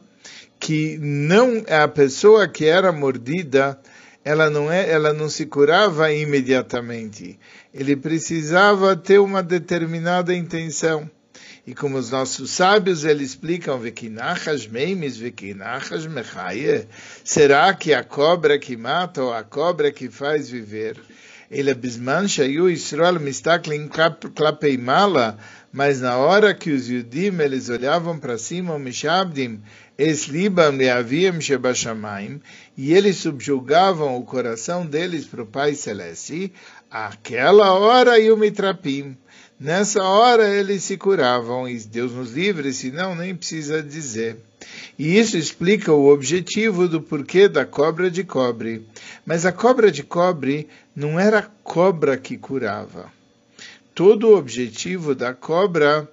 que 0.61 0.99
não 0.99 1.65
a 1.69 1.89
pessoa 1.89 2.47
que 2.47 2.67
era 2.67 2.93
mordida 2.93 3.79
ela 4.25 4.49
não 4.49 4.71
é, 4.71 4.89
ela 4.89 5.13
não 5.13 5.29
se 5.29 5.47
curava 5.47 6.13
imediatamente. 6.13 7.39
Ele 7.75 7.97
precisava 7.97 8.95
ter 8.95 9.19
uma 9.19 9.43
determinada 9.43 10.35
intenção. 10.35 11.11
E 11.65 11.75
como 11.75 11.97
os 11.97 12.11
nossos 12.11 12.51
sábios 12.51 13.05
eles 13.05 13.31
explicam, 13.31 13.79
Vekinachas 13.79 14.67
meimes, 14.67 15.17
Vekinachas 15.17 16.07
mechaye, 16.07 16.89
será 17.23 17.73
que 17.73 17.95
a 17.95 18.03
cobra 18.03 18.59
que 18.59 18.77
mata 18.77 19.23
ou 19.23 19.33
a 19.33 19.45
cobra 19.45 19.93
que 19.93 20.11
faz 20.11 20.51
viver? 20.51 20.97
Ele 21.49 21.73
bisman 21.75 22.27
shayu 22.27 22.69
Israel 22.69 23.21
mistaklim 23.21 23.89
klapei 24.35 24.77
mala, 24.77 25.39
mas 25.73 26.01
na 26.01 26.17
hora 26.17 26.53
que 26.53 26.73
os 26.73 26.89
Yudim 26.89 27.39
eles 27.41 27.69
olhavam 27.69 28.19
para 28.19 28.39
cima, 28.39 28.75
o 28.75 28.79
Mishabdim, 28.79 29.61
es 29.97 30.27
libam 30.27 30.77
leavim 30.77 31.41
shebashamayim, 31.41 32.41
e 32.77 32.93
eles 32.93 33.19
subjugavam 33.19 34.17
o 34.17 34.25
coração 34.25 34.85
deles 34.85 35.27
para 35.27 35.43
o 35.43 35.47
Pai 35.47 35.75
Celeste, 35.75 36.53
aquela 36.91 37.75
hora 37.75 38.19
e 38.19 38.33
o 38.33 38.37
mitrapim. 38.37 39.17
Nessa 39.63 40.03
hora 40.03 40.49
eles 40.49 40.83
se 40.83 40.97
curavam, 40.97 41.69
e 41.69 41.79
Deus 41.79 42.11
nos 42.11 42.33
livre, 42.33 42.73
senão 42.73 43.15
nem 43.15 43.33
precisa 43.33 43.81
dizer. 43.81 44.37
E 44.99 45.17
isso 45.17 45.37
explica 45.37 45.93
o 45.93 46.09
objetivo 46.09 46.89
do 46.89 47.01
porquê 47.01 47.47
da 47.47 47.65
cobra 47.65 48.11
de 48.11 48.25
cobre. 48.25 48.85
Mas 49.25 49.47
a 49.47 49.53
cobra 49.53 49.93
de 49.93 50.03
cobre 50.03 50.69
não 50.97 51.19
era 51.19 51.39
a 51.39 51.43
cobra 51.63 52.17
que 52.17 52.37
curava. 52.37 53.09
Todo 53.95 54.31
o 54.31 54.37
objetivo 54.37 55.15
da 55.15 55.33
cobra 55.33 56.11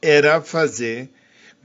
era 0.00 0.40
fazer 0.40 1.10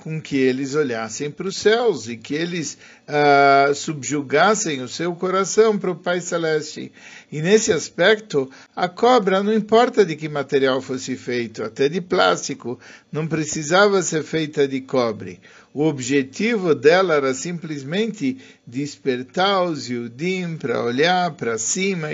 com 0.01 0.20
que 0.20 0.36
eles 0.36 0.74
olhassem 0.74 1.29
para 1.29 1.48
os 1.48 1.58
céus 1.58 2.08
e 2.08 2.17
que 2.17 2.34
eles 2.34 2.75
uh, 3.08 3.74
subjugassem 3.75 4.81
o 4.81 4.88
seu 4.88 5.13
coração 5.13 5.77
para 5.77 5.91
o 5.91 5.96
Pai 5.96 6.20
Celeste. 6.20 6.91
E 7.31 7.39
nesse 7.39 7.72
aspecto, 7.72 8.50
a 8.75 8.89
cobra, 8.89 9.43
não 9.43 9.53
importa 9.53 10.03
de 10.03 10.15
que 10.15 10.27
material 10.27 10.81
fosse 10.81 11.15
feito, 11.15 11.63
até 11.63 11.88
de 11.88 12.01
plástico, 12.01 12.79
não 13.12 13.27
precisava 13.27 14.01
ser 14.01 14.24
feita 14.24 14.67
de 14.67 14.81
cobre. 14.81 15.39
O 15.72 15.84
objetivo 15.84 16.74
dela 16.74 17.13
era 17.13 17.34
simplesmente 17.36 18.39
despertar 18.65 19.63
os 19.63 19.88
Yudim 19.88 20.58
para 20.58 20.84
olhar 20.84 21.31
para 21.31 21.60
cima, 21.60 22.08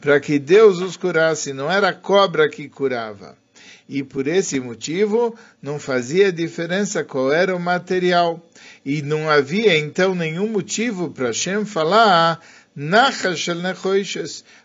para 0.00 0.18
que 0.18 0.38
Deus 0.38 0.80
os 0.80 0.96
curasse. 0.96 1.52
Não 1.52 1.70
era 1.70 1.90
a 1.90 1.94
cobra 1.94 2.48
que 2.48 2.70
curava 2.70 3.41
e 3.92 4.02
por 4.02 4.26
esse 4.26 4.58
motivo 4.58 5.36
não 5.60 5.78
fazia 5.78 6.32
diferença 6.32 7.04
qual 7.04 7.30
era 7.30 7.54
o 7.54 7.60
material. 7.60 8.42
E 8.84 9.02
não 9.02 9.28
havia 9.28 9.78
então 9.78 10.14
nenhum 10.14 10.48
motivo 10.48 11.10
para 11.10 11.26
Hashem 11.26 11.66
falar 11.66 12.40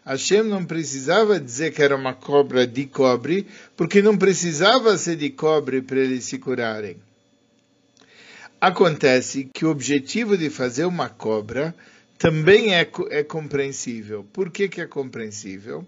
Hashem 0.05 0.43
não 0.43 0.63
precisava 0.63 1.39
dizer 1.39 1.73
que 1.73 1.81
era 1.81 1.93
uma 1.93 2.13
cobra 2.13 2.65
de 2.65 2.85
cobre, 2.85 3.45
porque 3.75 4.01
não 4.01 4.17
precisava 4.17 4.97
ser 4.97 5.17
de 5.17 5.29
cobre 5.29 5.81
para 5.81 5.99
eles 5.99 6.23
se 6.23 6.37
curarem. 6.37 6.95
Acontece 8.61 9.49
que 9.53 9.65
o 9.65 9.69
objetivo 9.69 10.37
de 10.37 10.49
fazer 10.49 10.85
uma 10.85 11.09
cobra 11.09 11.75
também 12.17 12.73
é, 12.73 12.89
é 13.09 13.23
compreensível. 13.23 14.25
Por 14.31 14.49
que, 14.49 14.69
que 14.69 14.79
é 14.79 14.87
compreensível? 14.87 15.85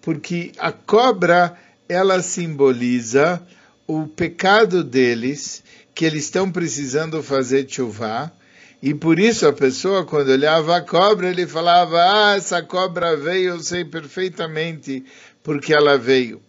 Porque 0.00 0.52
a 0.58 0.70
cobra 0.70 1.58
ela 1.88 2.22
simboliza 2.22 3.42
o 3.86 4.06
pecado 4.06 4.84
deles, 4.84 5.62
que 5.94 6.04
eles 6.04 6.24
estão 6.24 6.50
precisando 6.50 7.22
fazer 7.22 7.66
chuva, 7.68 8.32
e 8.80 8.94
por 8.94 9.18
isso 9.18 9.46
a 9.46 9.52
pessoa, 9.52 10.04
quando 10.04 10.28
olhava 10.28 10.76
a 10.76 10.80
cobra, 10.80 11.28
ele 11.28 11.46
falava, 11.46 11.98
ah, 12.00 12.36
essa 12.36 12.62
cobra 12.62 13.16
veio, 13.16 13.50
eu 13.50 13.60
sei 13.60 13.84
perfeitamente 13.84 15.04
porque 15.42 15.72
ela 15.72 15.98
veio. 15.98 16.40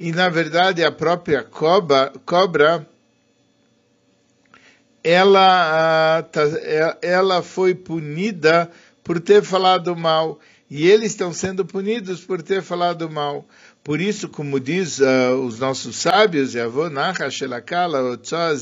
E 0.00 0.10
na 0.10 0.28
verdade 0.28 0.82
a 0.82 0.90
própria 0.90 1.44
cobra, 1.44 2.12
cobra 2.24 2.86
ela, 5.04 6.18
ah, 6.18 6.22
tá, 6.24 6.42
é, 6.42 6.98
ela 7.02 7.40
foi 7.40 7.72
punida 7.74 8.68
por 9.04 9.20
ter 9.20 9.40
falado 9.40 9.94
mal. 9.94 10.40
E 10.68 10.88
eles 10.88 11.12
estão 11.12 11.32
sendo 11.32 11.64
punidos 11.64 12.22
por 12.22 12.42
ter 12.42 12.62
falado 12.62 13.08
mal. 13.08 13.46
Por 13.84 14.00
isso, 14.00 14.28
como 14.28 14.58
diz 14.58 14.98
uh, 14.98 15.34
os 15.44 15.60
nossos 15.60 15.96
sábios, 15.96 16.54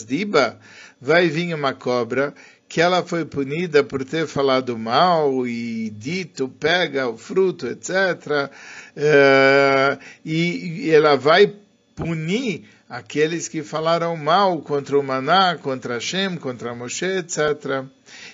diba, 0.07 0.59
vai 1.01 1.29
vir 1.29 1.55
uma 1.55 1.73
cobra 1.73 2.35
que 2.69 2.81
ela 2.81 3.03
foi 3.03 3.25
punida 3.25 3.85
por 3.85 4.05
ter 4.05 4.27
falado 4.27 4.77
mal 4.77 5.47
e 5.47 5.91
dito, 5.91 6.49
pega 6.49 7.09
o 7.09 7.17
fruto, 7.17 7.67
etc. 7.69 8.51
Uh, 8.97 9.99
e, 10.25 10.87
e 10.87 10.91
ela 10.91 11.17
vai 11.17 11.55
punir 11.95 12.65
aqueles 12.89 13.49
que 13.49 13.63
falaram 13.63 14.17
mal 14.17 14.61
contra 14.61 14.99
o 14.99 15.03
Maná, 15.03 15.57
contra 15.57 15.95
Hashem, 15.95 16.37
contra 16.37 16.75
Moshe, 16.75 17.05
etc. 17.05 17.85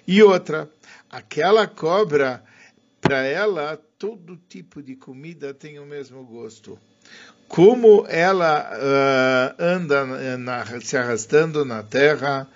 E 0.07 0.23
outra, 0.23 0.69
aquela 1.11 1.67
cobra, 1.67 2.43
para 3.11 3.25
ela, 3.25 3.77
todo 3.99 4.39
tipo 4.49 4.81
de 4.81 4.95
comida 4.95 5.53
tem 5.53 5.81
o 5.81 5.85
mesmo 5.85 6.23
gosto. 6.23 6.79
Como 7.49 8.07
ela 8.09 8.71
uh, 8.71 9.55
anda 9.61 10.37
na, 10.39 10.81
se 10.81 10.97
arrastando 10.97 11.65
na 11.65 11.83
terra, 11.83 12.47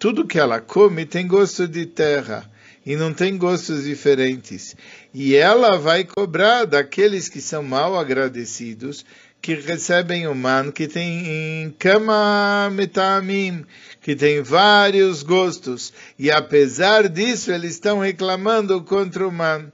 tudo 0.00 0.26
que 0.26 0.36
ela 0.36 0.60
come 0.60 1.06
tem 1.06 1.28
gosto 1.28 1.68
de 1.68 1.86
terra 1.86 2.50
e 2.84 2.96
não 2.96 3.14
tem 3.14 3.38
gostos 3.38 3.84
diferentes. 3.84 4.74
E 5.14 5.36
ela 5.36 5.78
vai 5.78 6.02
cobrar 6.02 6.64
daqueles 6.64 7.28
que 7.28 7.40
são 7.40 7.62
mal 7.62 7.96
agradecidos, 7.96 9.06
que 9.40 9.54
recebem 9.54 10.26
o 10.26 10.34
man, 10.34 10.72
que 10.72 10.88
tem 10.88 11.72
cama 11.78 12.68
metamim, 12.72 13.64
que 14.00 14.16
tem 14.16 14.42
vários 14.42 15.22
gostos, 15.22 15.92
e 16.18 16.32
apesar 16.32 17.08
disso 17.08 17.52
eles 17.52 17.74
estão 17.74 18.00
reclamando 18.00 18.82
contra 18.82 19.24
o 19.24 19.30
man. 19.30 19.70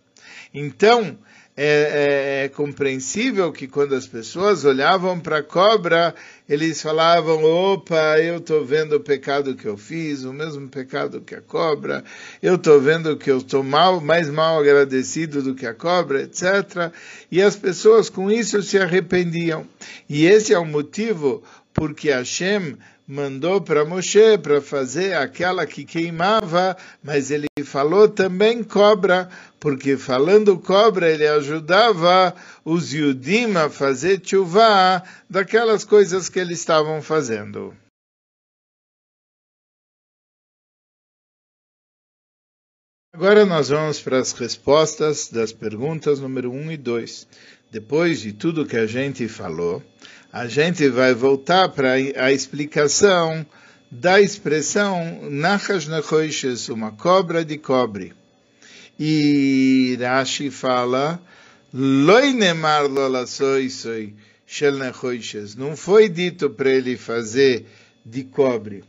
Então, 0.59 1.19
é, 1.55 1.64
é, 1.64 2.45
é, 2.45 2.49
compreensível 2.49 3.53
que 3.53 3.69
quando 3.69 3.95
as 3.95 4.07
pessoas 4.07 4.64
olhavam 4.64 5.21
para 5.21 5.38
a 5.38 5.42
cobra, 5.42 6.14
eles 6.49 6.81
falavam: 6.81 7.45
opa, 7.45 8.19
eu 8.19 8.38
estou 8.38 8.64
vendo 8.64 8.97
o 8.97 9.01
pecado 9.01 9.55
que 9.55 9.66
eu 9.66 9.77
fiz, 9.77 10.25
o 10.25 10.33
mesmo 10.33 10.66
pecado 10.69 11.21
que 11.21 11.35
a 11.35 11.42
cobra, 11.42 12.03
eu 12.42 12.55
estou 12.55 12.81
vendo 12.81 13.19
que 13.19 13.31
eu 13.31 13.37
estou 13.37 13.62
mal, 13.62 14.01
mais 14.01 14.31
mal 14.31 14.59
agradecido 14.59 15.42
do 15.42 15.55
que 15.55 15.66
a 15.66 15.75
cobra, 15.75 16.23
etc. 16.23 16.90
E 17.31 17.42
as 17.42 17.55
pessoas 17.55 18.09
com 18.09 18.31
isso 18.31 18.62
se 18.62 18.79
arrependiam. 18.79 19.66
E 20.09 20.25
esse 20.25 20.55
é 20.55 20.59
o 20.59 20.64
motivo 20.64 21.42
porque 21.75 22.11
Hashem 22.11 22.79
mandou 23.07 23.61
para 23.61 23.85
Moshe 23.85 24.37
para 24.38 24.61
fazer 24.61 25.14
aquela 25.14 25.64
que 25.64 25.85
queimava, 25.85 26.77
mas 27.03 27.31
ele 27.31 27.47
falou 27.64 28.09
também 28.09 28.64
cobra, 28.64 29.29
porque 29.59 29.97
falando 29.97 30.59
cobra 30.59 31.11
ele 31.11 31.27
ajudava 31.27 32.35
os 32.64 32.92
Yudim 32.92 33.55
a 33.57 33.71
fazer 33.71 34.21
chuva 34.25 35.03
daquelas 35.29 35.85
coisas 35.85 36.29
que 36.29 36.38
eles 36.38 36.59
estavam 36.59 37.01
fazendo. 37.01 37.75
Agora 43.14 43.47
nós 43.47 43.71
vamos 43.71 43.99
para 43.99 44.19
as 44.19 44.33
respostas 44.33 45.29
das 45.31 45.51
perguntas 45.51 46.21
número 46.21 46.53
1 46.53 46.73
e 46.73 46.77
2. 46.77 47.29
Depois 47.71 48.21
de 48.21 48.35
tudo 48.35 48.66
que 48.66 48.77
a 48.77 48.87
gente 48.87 49.27
falou, 49.27 49.83
a 50.31 50.47
gente 50.47 50.87
vai 50.90 51.14
voltar 51.14 51.71
para 51.71 51.95
a 51.95 52.31
explicação 52.31 53.47
da 53.90 54.21
expressão 54.21 55.31
Nachash 55.31 55.87
Nechoishes, 55.87 56.69
uma 56.69 56.92
cobra 56.92 57.42
de 57.42 57.57
cobre. 57.57 58.12
E 58.98 59.96
Rashi 60.00 60.50
fala. 60.50 61.20
Não 65.56 65.76
foi 65.76 66.09
dito 66.09 66.48
para 66.48 66.70
ele 66.70 66.96
fazer 66.96 67.66
de 68.04 68.24
cobre. 68.24 68.85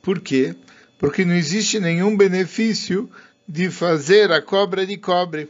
Por 0.00 0.20
quê? 0.20 0.54
Porque 0.98 1.24
não 1.24 1.34
existe 1.34 1.80
nenhum 1.80 2.16
benefício 2.16 3.10
de 3.46 3.68
fazer 3.70 4.30
a 4.30 4.40
cobra 4.40 4.86
de 4.86 4.96
cobre. 4.96 5.48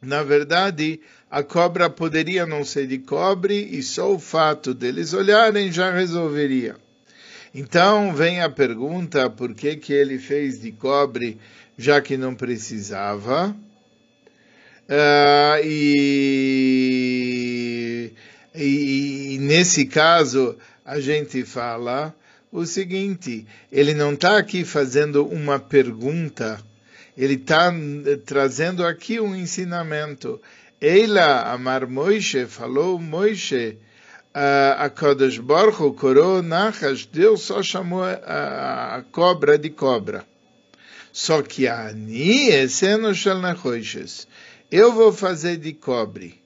Na 0.00 0.22
verdade, 0.22 1.00
a 1.30 1.42
cobra 1.42 1.90
poderia 1.90 2.46
não 2.46 2.64
ser 2.64 2.86
de 2.86 2.98
cobre 2.98 3.68
e 3.72 3.82
só 3.82 4.14
o 4.14 4.18
fato 4.18 4.72
deles 4.72 5.12
olharem 5.12 5.72
já 5.72 5.90
resolveria. 5.90 6.76
Então 7.54 8.14
vem 8.14 8.40
a 8.40 8.48
pergunta 8.48 9.28
por 9.28 9.54
que, 9.54 9.76
que 9.76 9.92
ele 9.92 10.18
fez 10.18 10.60
de 10.60 10.72
cobre 10.72 11.38
já 11.76 12.00
que 12.00 12.16
não 12.16 12.34
precisava. 12.34 13.54
Uh, 14.88 15.64
e, 15.64 16.92
e, 18.54 19.34
e 19.34 19.38
nesse 19.38 19.86
caso 19.86 20.56
a 20.84 21.00
gente 21.00 21.44
fala 21.44 22.14
o 22.52 22.66
seguinte: 22.66 23.46
ele 23.72 23.94
não 23.94 24.12
está 24.12 24.36
aqui 24.38 24.64
fazendo 24.64 25.26
uma 25.26 25.58
pergunta, 25.58 26.60
ele 27.16 27.34
está 27.34 27.72
trazendo 28.24 28.86
aqui 28.86 29.18
um 29.18 29.34
ensinamento. 29.34 30.40
Eila 30.80 31.50
Amar 31.50 31.86
Moishe, 31.88 32.44
falou 32.46 32.98
Moishe, 32.98 33.78
a 34.34 34.90
Kodesh 34.90 35.38
Baruch 35.38 35.96
coroa 35.98 36.42
Nachash, 36.42 37.06
Deus 37.06 37.42
só 37.42 37.62
chamou 37.62 38.02
a, 38.02 38.96
a, 38.96 39.02
cobra 39.10 39.56
de 39.56 39.70
cobra. 39.70 40.26
Só 41.16 41.42
que 41.42 41.68
a 41.68 41.90
Ani, 41.90 42.50
Nachoishes, 43.40 44.26
eu 44.68 44.92
vou 44.92 45.12
fazer 45.12 45.56
de 45.58 45.72
cobre. 45.72 46.40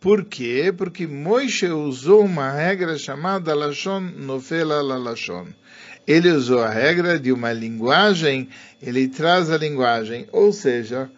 Por 0.00 0.24
quê? 0.24 0.74
Porque 0.76 1.06
Moishe 1.06 1.68
usou 1.68 2.24
uma 2.24 2.50
regra 2.50 2.98
chamada 2.98 3.54
Lashon 3.54 4.00
Nofela 4.00 4.82
Lashon. 4.82 5.46
Ele 6.04 6.32
usou 6.32 6.58
a 6.58 6.68
regra 6.68 7.16
de 7.16 7.30
uma 7.30 7.52
linguagem, 7.52 8.48
ele 8.82 9.06
traz 9.06 9.52
a 9.52 9.56
linguagem, 9.56 10.26
ou 10.32 10.52
seja, 10.52 11.08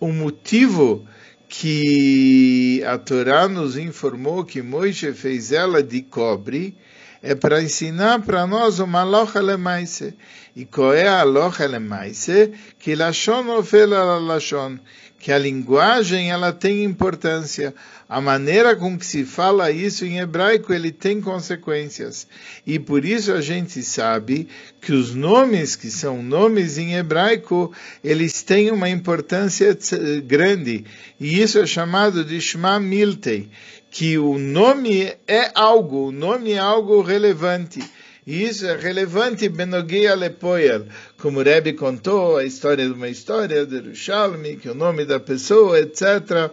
o 0.00 0.08
motivo 0.08 1.06
que 1.48 2.82
a 2.84 2.98
Torá 2.98 3.46
nos 3.46 3.76
informou 3.76 4.44
que 4.44 4.60
Moisés 4.60 5.16
fez 5.16 5.52
ela 5.52 5.80
de 5.80 6.02
cobre 6.02 6.76
é 7.22 7.34
para 7.34 7.62
ensinar 7.62 8.22
para 8.22 8.46
nós 8.46 8.80
uma 8.80 9.04
loja 9.04 9.40
lemaise. 9.40 10.14
E 10.56 10.64
qual 10.64 10.92
é 10.92 11.06
a 11.06 11.22
loja 11.22 11.66
lemaise? 11.66 12.52
Que 12.78 12.96
lashon 12.96 13.48
ofela 13.56 14.18
lashon, 14.18 14.78
que 15.22 15.30
a 15.30 15.38
linguagem 15.38 16.32
ela 16.32 16.52
tem 16.52 16.82
importância. 16.82 17.72
A 18.08 18.20
maneira 18.20 18.74
com 18.74 18.98
que 18.98 19.06
se 19.06 19.24
fala 19.24 19.70
isso 19.70 20.04
em 20.04 20.18
hebraico, 20.18 20.72
ele 20.72 20.90
tem 20.90 21.20
consequências. 21.20 22.26
E 22.66 22.76
por 22.76 23.04
isso 23.04 23.32
a 23.32 23.40
gente 23.40 23.84
sabe 23.84 24.48
que 24.80 24.92
os 24.92 25.14
nomes 25.14 25.76
que 25.76 25.92
são 25.92 26.24
nomes 26.24 26.76
em 26.76 26.96
hebraico, 26.96 27.72
eles 28.02 28.42
têm 28.42 28.72
uma 28.72 28.88
importância 28.88 29.78
grande. 30.26 30.84
E 31.20 31.40
isso 31.40 31.60
é 31.60 31.66
chamado 31.66 32.24
de 32.24 32.40
Shema 32.40 32.80
Miltei, 32.80 33.48
que 33.92 34.18
o 34.18 34.36
nome 34.38 35.14
é 35.28 35.52
algo, 35.54 36.08
o 36.08 36.12
nome 36.12 36.50
é 36.50 36.58
algo 36.58 37.00
relevante. 37.00 37.78
E 38.24 38.44
isso 38.44 38.66
é 38.66 38.76
relevante 38.76 39.48
Benogia 39.48 40.14
Lepoel, 40.14 40.86
como 41.18 41.40
o 41.40 41.42
Rebbe 41.42 41.72
contou 41.72 42.36
a 42.36 42.44
história 42.44 42.86
de 42.86 42.92
uma 42.92 43.08
história 43.08 43.66
de 43.66 43.80
Rushalmi, 43.80 44.56
que 44.56 44.68
é 44.68 44.70
o 44.70 44.76
nome 44.76 45.04
da 45.04 45.18
pessoa, 45.18 45.80
etc. 45.80 46.52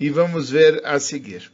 E 0.00 0.08
vamos 0.08 0.48
ver 0.48 0.80
a 0.84 0.98
seguir. 0.98 1.51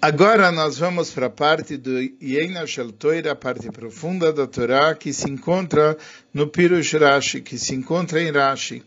Agora 0.00 0.52
nós 0.52 0.78
vamos 0.78 1.10
para 1.10 1.26
a 1.26 1.30
parte 1.30 1.76
do 1.76 1.98
Yena 2.22 2.64
Shel 2.68 2.92
Toira, 2.92 3.32
a 3.32 3.34
parte 3.34 3.68
profunda 3.68 4.32
da 4.32 4.46
Torá, 4.46 4.94
que 4.94 5.12
se 5.12 5.28
encontra 5.28 5.98
no 6.32 6.46
Pirush 6.46 6.96
Rashi, 6.96 7.40
que 7.40 7.58
se 7.58 7.74
encontra 7.74 8.22
em 8.22 8.30
Rashi. 8.30 8.84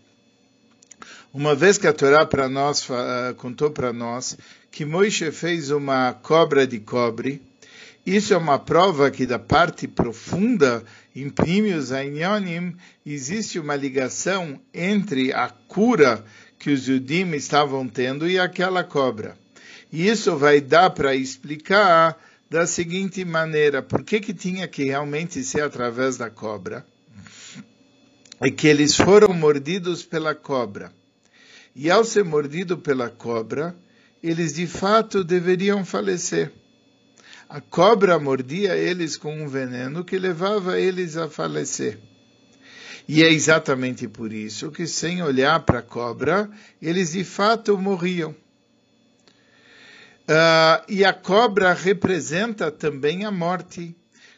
Uma 1.34 1.54
vez 1.54 1.78
que 1.78 1.86
a 1.86 1.92
Torá 1.92 2.26
para 2.26 2.48
nós 2.48 2.88
uh, 2.90 3.36
contou 3.36 3.72
para 3.72 3.92
nós 3.92 4.38
que 4.72 4.86
Moisés 4.86 5.38
fez 5.38 5.70
uma 5.70 6.14
cobra 6.14 6.66
de 6.66 6.80
cobre, 6.80 7.42
isso 8.06 8.34
é 8.34 8.38
uma 8.38 8.58
prova 8.58 9.12
que 9.12 9.26
da 9.26 9.38
parte 9.38 9.90
profunda, 9.90 10.82
em 11.14 11.30
Primius 11.30 11.92
Ainyonim, 11.92 12.74
existe 13.06 13.60
uma 13.60 13.76
ligação 13.76 14.62
entre 14.74 15.34
a 15.34 15.50
cura 15.50 16.24
que 16.58 16.70
os 16.70 16.84
judim 16.84 17.32
estavam 17.32 17.86
tendo 17.86 18.30
e 18.30 18.40
aquela 18.40 18.82
cobra. 18.82 19.41
E 19.92 20.08
isso 20.08 20.38
vai 20.38 20.62
dar 20.62 20.92
para 20.92 21.14
explicar 21.14 22.18
da 22.50 22.66
seguinte 22.66 23.26
maneira: 23.26 23.82
por 23.82 24.04
que, 24.04 24.20
que 24.20 24.34
tinha 24.34 24.68
que 24.68 24.86
realmente 24.86 25.44
ser 25.44 25.62
através 25.62 26.18
da 26.18 26.30
cobra? 26.30 26.86
É 28.40 28.50
que 28.50 28.68
eles 28.68 28.96
foram 28.96 29.34
mordidos 29.34 30.04
pela 30.04 30.34
cobra. 30.34 30.92
E 31.76 31.90
ao 31.90 32.04
ser 32.04 32.24
mordido 32.24 32.78
pela 32.78 33.10
cobra, 33.10 33.76
eles 34.24 34.54
de 34.54 34.68
fato 34.68 35.24
deveriam 35.24 35.86
falecer. 35.86 36.52
A 37.48 37.60
cobra 37.60 38.18
mordia 38.18 38.76
eles 38.76 39.18
com 39.18 39.44
um 39.44 39.48
veneno 39.48 40.06
que 40.06 40.18
levava 40.18 40.80
eles 40.80 41.18
a 41.18 41.30
falecer. 41.30 42.00
E 43.08 43.24
é 43.24 43.30
exatamente 43.30 44.08
por 44.08 44.32
isso 44.32 44.72
que, 44.72 44.88
sem 44.88 45.22
olhar 45.22 45.60
para 45.62 45.80
a 45.80 45.84
cobra, 45.84 46.50
eles 46.82 47.12
de 47.12 47.24
fato 47.24 47.78
morriam. 47.78 48.34
Uh, 50.32 50.82
e 50.88 51.04
a 51.04 51.12
cobra 51.12 51.74
representa 51.74 52.72
também 52.72 53.26
a 53.26 53.32
morte. 53.32 53.94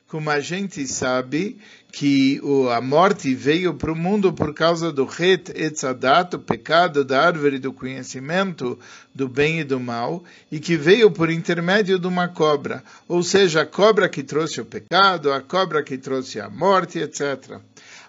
Como 0.08 0.27
a 0.32 0.39
gente 0.39 0.88
sabe 0.88 1.60
que 1.91 2.39
o, 2.41 2.67
a 2.69 2.82
morte 2.82 3.36
veio 3.36 3.75
para 3.75 3.91
o 3.91 3.95
mundo 3.95 4.34
por 4.34 4.56
causa 4.56 4.91
do 4.91 5.06
Het 5.06 5.49
Etzadat, 5.49 6.36
o 6.36 6.39
pecado 6.39 7.06
da 7.06 7.21
árvore 7.21 7.60
do 7.60 7.71
conhecimento 7.71 8.79
do 9.13 9.27
bem 9.27 9.60
e 9.60 9.63
do 9.63 9.79
mal, 9.79 10.23
e 10.51 10.60
que 10.60 10.75
veio 10.75 11.12
por 11.12 11.29
intermédio 11.29 11.99
de 11.99 12.08
uma 12.08 12.27
cobra. 12.27 12.84
Ou 13.08 13.21
seja, 13.21 13.62
a 13.62 13.65
cobra 13.65 14.10
que 14.10 14.23
trouxe 14.23 14.62
o 14.62 14.65
pecado, 14.65 15.32
a 15.32 15.41
cobra 15.41 15.84
que 15.84 15.99
trouxe 15.99 16.39
a 16.39 16.49
morte, 16.49 16.97
etc 16.97 17.62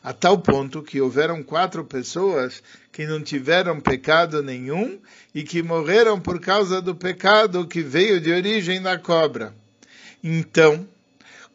a 0.05 0.13
tal 0.13 0.37
ponto 0.37 0.83
que 0.83 1.01
houveram 1.01 1.43
quatro 1.43 1.83
pessoas 1.83 2.63
que 2.93 3.07
não 3.07 3.23
tiveram 3.23 3.81
pecado 3.81 4.43
nenhum 4.43 4.99
e 5.35 5.43
que 5.43 5.63
morreram 5.63 6.21
por 6.21 6.39
causa 6.39 6.83
do 6.83 6.95
pecado 6.95 7.67
que 7.67 7.81
veio 7.81 8.21
de 8.21 8.31
origem 8.31 8.83
da 8.83 8.99
cobra. 8.99 9.55
Então, 10.23 10.87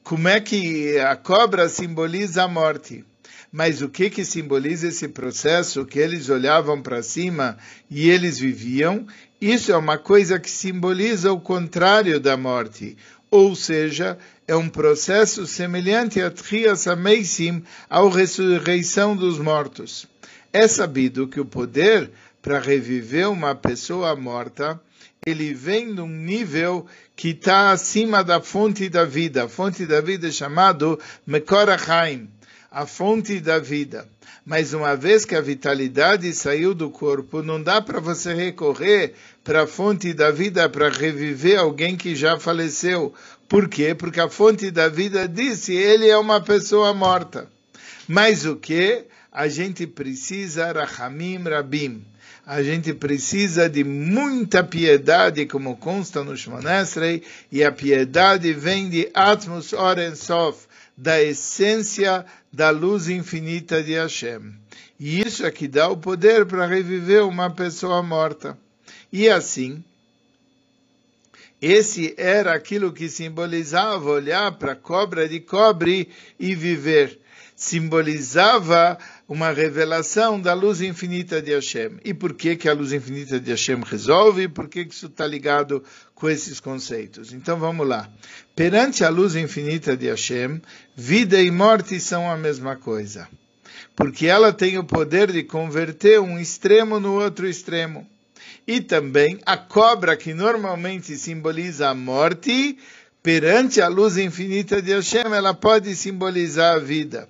como 0.04 0.28
é 0.28 0.42
que 0.42 0.98
a 0.98 1.16
cobra 1.16 1.70
simboliza 1.70 2.44
a 2.44 2.48
morte? 2.48 3.06
Mas 3.52 3.84
o 3.84 3.90
que 3.90 4.10
que 4.10 4.26
simboliza 4.26 4.88
esse 4.88 5.08
processo 5.08 5.86
que 5.86 6.00
eles 6.00 6.28
olhavam 6.28 6.82
para 6.82 7.04
cima 7.04 7.56
e 7.90 8.10
eles 8.10 8.40
viviam? 8.40 9.06
Isso 9.40 9.72
é 9.72 9.78
uma 9.78 9.98
coisa 9.98 10.40
que 10.40 10.50
simboliza 10.50 11.32
o 11.32 11.40
contrário 11.40 12.20
da 12.20 12.36
morte, 12.36 12.98
ou 13.30 13.56
seja, 13.56 14.18
é 14.50 14.56
um 14.56 14.68
processo 14.68 15.46
semelhante 15.46 16.20
a 16.20 16.32
Trias 16.32 16.88
Ameisim, 16.88 17.62
à 17.88 18.02
ressurreição 18.10 19.16
dos 19.16 19.38
mortos. 19.38 20.08
É 20.52 20.68
sabido 20.68 21.28
que 21.28 21.40
o 21.40 21.46
poder 21.46 22.10
para 22.42 22.58
reviver 22.58 23.30
uma 23.30 23.54
pessoa 23.54 24.16
morta, 24.16 24.82
ele 25.24 25.54
vem 25.54 25.86
num 25.86 26.08
nível 26.08 26.88
que 27.16 27.30
está 27.30 27.70
acima 27.70 28.24
da 28.24 28.42
fonte 28.42 28.90
da 28.90 29.06
vida. 29.06 29.44
A 29.44 29.48
fonte 29.48 29.86
da 29.86 30.02
vida 30.02 30.30
é 30.30 30.32
chamado 30.32 31.00
Mekorachaim, 31.28 32.28
a 32.72 32.88
fonte 32.88 33.40
da 33.40 33.60
vida. 33.60 34.10
Mas 34.44 34.74
uma 34.74 34.96
vez 34.96 35.26
que 35.26 35.36
a 35.36 35.42
vitalidade 35.42 36.34
saiu 36.34 36.74
do 36.74 36.90
corpo, 36.90 37.44
não 37.44 37.62
dá 37.62 37.80
para 37.80 38.00
você 38.00 38.34
recorrer 38.34 39.14
para 39.44 39.64
a 39.64 39.68
fonte 39.68 40.12
da 40.12 40.32
vida 40.32 40.68
para 40.68 40.90
reviver 40.90 41.60
alguém 41.60 41.96
que 41.96 42.16
já 42.16 42.40
faleceu. 42.40 43.14
Por 43.50 43.68
quê? 43.68 43.96
Porque 43.96 44.20
a 44.20 44.30
fonte 44.30 44.70
da 44.70 44.88
vida 44.88 45.28
disse, 45.28 45.74
ele 45.74 46.08
é 46.08 46.16
uma 46.16 46.40
pessoa 46.40 46.94
morta. 46.94 47.50
Mas 48.08 48.46
o 48.46 48.56
que? 48.56 49.06
A 49.32 49.48
gente 49.48 49.88
precisa 49.88 50.72
Rahamim 50.72 51.42
Rabim. 51.44 52.06
A 52.46 52.62
gente 52.62 52.94
precisa 52.94 53.68
de 53.68 53.84
muita 53.84 54.64
piedade, 54.64 55.48
como 55.48 55.78
consta 55.78 56.24
no 56.24 56.38
Shmonesrei, 56.38 57.24
e 57.52 57.64
a 57.64 57.72
piedade 57.72 58.54
vem 58.54 58.88
de 58.88 59.10
Atmos 59.16 59.74
Sof, 60.16 60.68
da 60.96 61.20
essência 61.22 62.26
da 62.54 62.70
luz 62.70 63.10
infinita 63.10 63.82
de 63.82 63.94
Hashem. 63.94 64.54
E 65.00 65.22
isso 65.22 65.44
é 65.44 65.50
que 65.50 65.68
dá 65.68 65.90
o 65.90 65.98
poder 65.98 66.46
para 66.46 66.68
reviver 66.68 67.24
uma 67.24 67.50
pessoa 67.50 68.04
morta. 68.04 68.56
E 69.12 69.28
assim, 69.28 69.84
esse 71.62 72.14
era 72.18 72.54
aquilo 72.54 72.94
que 72.94 73.10
simbolizava 73.10 74.10
olhar 74.10 74.52
para 74.54 74.72
a 74.72 74.78
cobra 74.78 75.28
de 75.28 75.42
cobre 75.42 76.08
e 76.40 76.56
viver. 76.56 77.20
Simbolizava 77.54 78.98
uma 79.28 79.52
revelação 79.52 80.40
da 80.40 80.54
luz 80.54 80.80
infinita 80.80 81.42
de 81.42 81.54
Hashem. 81.54 82.00
E 82.06 82.14
por 82.14 82.34
que, 82.34 82.56
que 82.56 82.70
a 82.70 82.74
luz 82.74 82.94
infinita 82.94 83.38
de 83.38 83.52
Hashem 83.52 83.82
resolve? 83.82 84.44
E 84.44 84.48
por 84.48 84.70
que, 84.70 84.86
que 84.86 84.94
isso 84.94 85.08
está 85.08 85.28
ligado 85.28 85.84
com 86.16 86.30
esses 86.30 86.62
conceitos? 86.62 87.34
Então 87.34 87.60
vamos 87.60 87.86
lá. 87.86 88.10
Perante 88.56 89.04
a 89.04 89.10
luz 89.10 89.36
infinita 89.36 89.98
de 89.98 90.08
Hashem, 90.08 90.62
vida 90.96 91.42
e 91.42 91.52
morte 91.52 92.00
são 92.00 92.32
a 92.32 92.38
mesma 92.38 92.78
coisa. 92.78 93.28
Porque 93.94 94.28
ela 94.28 94.54
tem 94.54 94.78
o 94.78 94.84
poder 94.86 95.30
de 95.30 95.44
converter 95.44 96.22
um 96.22 96.40
extremo 96.40 97.02
no 97.02 97.16
outro 97.16 97.46
extremo 97.46 98.08
e 98.68 98.82
também 98.82 99.40
a 99.46 99.58
cobra, 99.58 100.16
que 100.16 100.34
normalmente 100.34 101.16
simboliza 101.18 101.90
a 101.90 101.96
morte, 101.96 102.78
perante 103.22 103.82
a 103.82 103.88
luz 103.88 104.18
infinita 104.18 104.82
de 104.82 104.94
Hashem, 104.94 105.34
ela 105.34 105.54
pode 105.54 105.96
simbolizar 105.96 106.76
a 106.76 106.80
vida. 106.80 107.28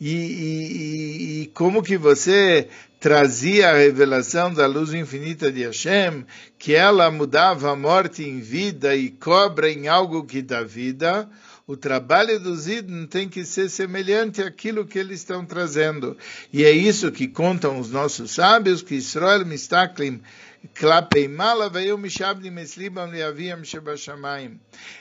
E, 0.00 0.14
e, 0.14 1.42
e, 1.42 1.46
como 1.48 1.82
que 1.82 1.98
você 1.98 2.68
trazia 2.98 3.70
a 3.70 3.76
revelação 3.76 4.52
da 4.52 4.66
luz 4.66 4.94
infinita 4.94 5.52
de 5.52 5.64
Hashem, 5.64 6.24
que 6.58 6.74
ela 6.74 7.10
mudava 7.10 7.70
a 7.70 7.76
morte 7.76 8.22
em 8.22 8.40
vida 8.40 8.96
e 8.96 9.10
cobra 9.10 9.70
em 9.70 9.88
algo 9.88 10.24
que 10.24 10.40
dá 10.40 10.62
vida, 10.62 11.28
o 11.66 11.76
trabalho 11.76 12.40
dos 12.40 12.66
Idn 12.66 13.06
tem 13.06 13.28
que 13.28 13.44
ser 13.44 13.68
semelhante 13.68 14.42
àquilo 14.42 14.84
que 14.84 14.98
eles 14.98 15.20
estão 15.20 15.44
trazendo. 15.44 16.16
E 16.52 16.64
é 16.64 16.72
isso 16.72 17.12
que 17.12 17.28
contam 17.28 17.78
os 17.78 17.90
nossos 17.90 18.32
sábios, 18.32 18.82
que 18.82 18.96
Israel 18.96 19.46
Mistaklim 19.46 20.20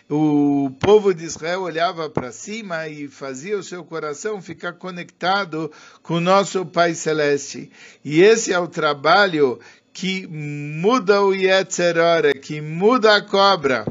o 0.10 0.72
povo 0.80 1.14
de 1.14 1.26
Israel 1.26 1.62
olhava 1.62 2.10
para 2.10 2.32
cima 2.32 2.88
e 2.88 3.08
fazia 3.08 3.58
o 3.58 3.64
seu 3.64 3.84
coração 3.84 4.42
ficar 4.42 4.74
conectado 4.74 5.72
com 6.02 6.16
o 6.16 6.22
nosso 6.22 6.66
Pai 6.66 6.94
Celeste. 6.94 7.70
E 8.04 8.22
esse 8.22 8.54
é 8.54 8.60
o 8.60 8.68
trabalho 8.68 9.60
que 9.92 10.26
muda 10.28 11.22
o 11.22 11.34
Yetzerora, 11.34 12.34
que 12.34 12.62
muda 12.62 13.16
a 13.16 13.22
cobra, 13.22 13.86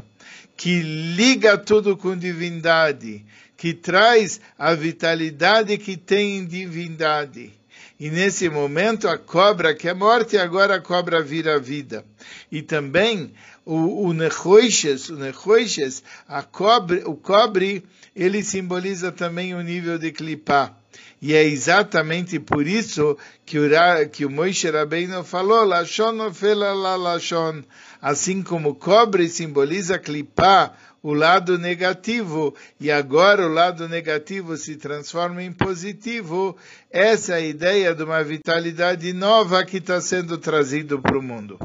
que 0.57 0.81
liga 0.81 1.57
tudo 1.57 1.95
com 1.95 2.17
divindade, 2.17 3.23
que 3.55 3.73
traz 3.73 4.41
a 4.57 4.73
vitalidade 4.73 5.77
que 5.77 5.95
tem 5.95 6.37
em 6.37 6.45
divindade. 6.45 7.58
E 7.99 8.09
nesse 8.09 8.47
momento 8.49 9.09
a 9.09 9.17
cobra 9.17 9.75
que 9.75 9.89
é 9.89 9.93
morte, 9.93 10.37
agora 10.37 10.75
a 10.75 10.81
cobra 10.81 11.21
vira 11.21 11.59
vida. 11.59 12.05
E 12.49 12.61
também 12.61 13.33
o, 13.65 13.75
o 13.75 14.07
o 14.07 14.13
Nechoishes, 14.13 16.03
a 16.27 16.41
cobre, 16.41 17.03
o 17.05 17.15
cobre, 17.15 17.83
ele 18.15 18.41
simboliza 18.41 19.11
também 19.11 19.53
o 19.53 19.61
nível 19.61 19.97
de 19.97 20.13
clipá. 20.13 20.73
E 21.21 21.33
é 21.33 21.43
exatamente 21.43 22.39
por 22.39 22.65
isso 22.65 23.17
que 23.45 23.59
o, 23.59 23.69
que 24.09 24.25
o 24.25 24.29
Moishe 24.29 24.69
Rabbeinu 24.69 25.21
falou, 25.23 25.65
Lashon 25.65 26.17
ofela 26.25 26.73
la 26.73 26.95
Lashon, 26.95 27.61
assim 28.01 28.41
como 28.41 28.69
o 28.69 28.75
cobre 28.75 29.27
simboliza 29.27 29.99
clipá, 29.99 30.73
o 31.01 31.13
lado 31.13 31.57
negativo, 31.57 32.55
e 32.79 32.91
agora 32.91 33.45
o 33.45 33.51
lado 33.51 33.87
negativo 33.87 34.57
se 34.57 34.75
transforma 34.75 35.41
em 35.41 35.51
positivo, 35.51 36.57
essa 36.89 37.33
é 37.33 37.35
a 37.35 37.41
ideia 37.41 37.95
de 37.95 38.03
uma 38.03 38.23
vitalidade 38.23 39.11
nova 39.13 39.65
que 39.65 39.77
está 39.77 40.01
sendo 40.01 40.37
trazido 40.37 41.01
para 41.01 41.17
o 41.17 41.21
mundo. 41.21 41.57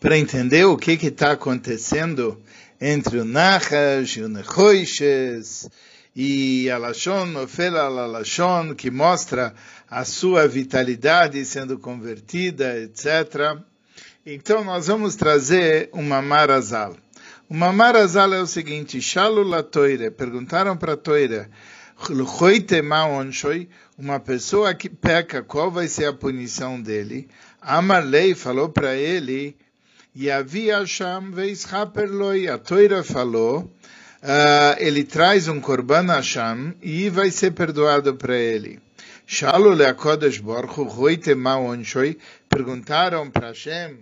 Para 0.00 0.16
entender 0.16 0.64
o 0.64 0.76
que 0.76 0.92
está 0.92 1.32
acontecendo 1.32 2.40
entre 2.80 3.18
o 3.18 3.24
Nachash 3.24 4.16
e 4.16 4.22
o 4.22 4.28
Nechoishes, 4.28 5.68
e 6.14 6.70
a 6.70 6.78
Lashon, 6.78 7.36
Ofela 7.36 7.86
a 7.86 8.74
que 8.74 8.90
mostra 8.90 9.54
a 9.88 10.04
sua 10.04 10.48
vitalidade 10.48 11.44
sendo 11.44 11.78
convertida, 11.78 12.78
etc. 12.80 13.58
Então 14.26 14.64
nós 14.64 14.86
vamos 14.88 15.16
trazer 15.16 15.88
uma 15.92 16.20
marazal. 16.20 16.96
Uma 17.48 17.72
marazal 17.72 18.34
é 18.34 18.40
o 18.40 18.46
seguinte, 18.46 19.00
Shalu 19.00 19.42
la 19.42 19.62
toire, 19.62 20.10
perguntaram 20.10 20.76
para 20.76 20.96
toire, 20.96 21.48
uma 23.96 24.20
pessoa 24.20 24.74
que 24.74 24.88
peca, 24.88 25.42
qual 25.42 25.70
vai 25.70 25.88
ser 25.88 26.04
a 26.04 26.12
punição 26.12 26.80
dele? 26.80 27.28
Amarlei 27.60 28.34
falou 28.34 28.68
para 28.68 28.94
ele, 28.94 29.56
Yavi 30.16 30.68
Hashem 30.68 31.32
veischaperloi, 31.32 32.48
a 32.48 32.58
toira 32.58 33.02
falou, 33.02 33.72
uh, 34.22 34.76
ele 34.78 35.04
traz 35.04 35.48
um 35.48 35.60
korban 35.60 36.06
Hashem 36.06 36.74
e 36.82 37.08
vai 37.10 37.30
ser 37.30 37.52
perdoado 37.52 38.14
para 38.14 38.36
ele. 38.36 38.80
Shalu 39.26 39.70
leakodesh 39.74 40.38
borchu 40.38 40.84
roite 40.84 41.34
onshoi, 41.34 42.18
perguntaram 42.48 43.30
para 43.30 43.48
Hashem, 43.48 43.98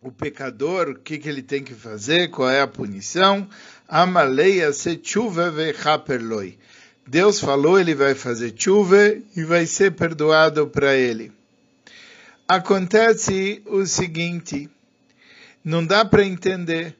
o 0.00 0.12
pecador, 0.12 0.90
o 0.90 0.94
que, 0.94 1.18
que 1.18 1.28
ele 1.28 1.42
tem 1.42 1.64
que 1.64 1.74
fazer, 1.74 2.28
qual 2.28 2.50
é 2.50 2.60
a 2.60 2.66
punição? 2.66 3.48
Amaleia 3.88 4.72
se 4.72 5.00
chuva 5.02 5.50
vechaperloi. 5.50 6.58
Deus 7.06 7.40
falou, 7.40 7.80
ele 7.80 7.94
vai 7.94 8.14
fazer 8.14 8.52
chuva 8.54 9.16
e 9.34 9.42
vai 9.42 9.64
ser 9.64 9.92
perdoado 9.92 10.66
para 10.68 10.94
ele. 10.94 11.32
Acontece 12.46 13.62
o 13.64 13.86
seguinte, 13.86 14.68
não 15.64 15.84
dá 15.84 16.04
para 16.04 16.22
entender. 16.22 16.97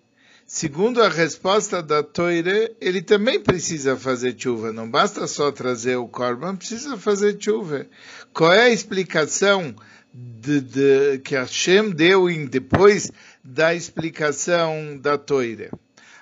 Segundo 0.50 1.02
a 1.02 1.10
resposta 1.10 1.82
da 1.82 2.02
Toire, 2.02 2.74
ele 2.80 3.02
também 3.02 3.38
precisa 3.38 3.98
fazer 3.98 4.34
chuva. 4.34 4.72
Não 4.72 4.90
basta 4.90 5.26
só 5.26 5.52
trazer 5.52 5.96
o 5.96 6.08
corban, 6.08 6.56
precisa 6.56 6.96
fazer 6.96 7.36
chuva. 7.38 7.86
Qual 8.32 8.50
é 8.50 8.62
a 8.62 8.70
explicação 8.70 9.76
de, 10.10 10.62
de, 10.62 11.18
que 11.18 11.34
Hashem 11.34 11.90
deu 11.90 12.30
em, 12.30 12.46
depois 12.46 13.12
da 13.44 13.74
explicação 13.74 14.96
da 14.98 15.18
Toire? 15.18 15.70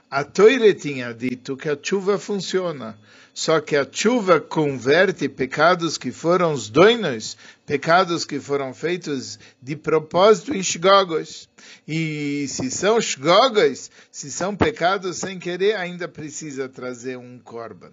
A 0.09 0.23
Toire 0.23 0.73
tinha 0.73 1.13
dito 1.13 1.57
que 1.57 1.69
a 1.69 1.77
chuva 1.81 2.17
funciona. 2.17 2.97
Só 3.35 3.61
que 3.61 3.77
a 3.77 3.87
chuva 3.91 4.41
converte 4.41 5.29
pecados 5.29 5.99
que 5.99 6.11
foram 6.11 6.53
os 6.53 6.71
doinos, 6.71 7.37
pecados 7.67 8.25
que 8.25 8.41
foram 8.41 8.73
feitos 8.73 9.39
de 9.61 9.77
propósito 9.77 10.55
em 10.55 10.63
shgogos. 10.63 11.49
E 11.87 12.47
se 12.49 12.71
são 12.71 13.01
shgogos, 13.01 13.91
se 14.11 14.31
são 14.31 14.57
pecados 14.57 15.19
sem 15.19 15.39
querer, 15.39 15.77
ainda 15.77 16.09
precisa 16.09 16.69
trazer 16.69 17.19
um 17.19 17.39
korban. 17.39 17.91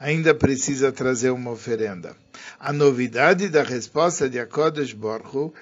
Ainda 0.00 0.34
precisa 0.34 0.90
trazer 0.90 1.30
uma 1.30 1.52
oferenda. 1.52 2.16
A 2.58 2.72
novidade 2.72 3.48
da 3.48 3.62
resposta 3.62 4.28
de 4.28 4.40
Akodesh 4.40 4.92
Borchu 4.92 5.52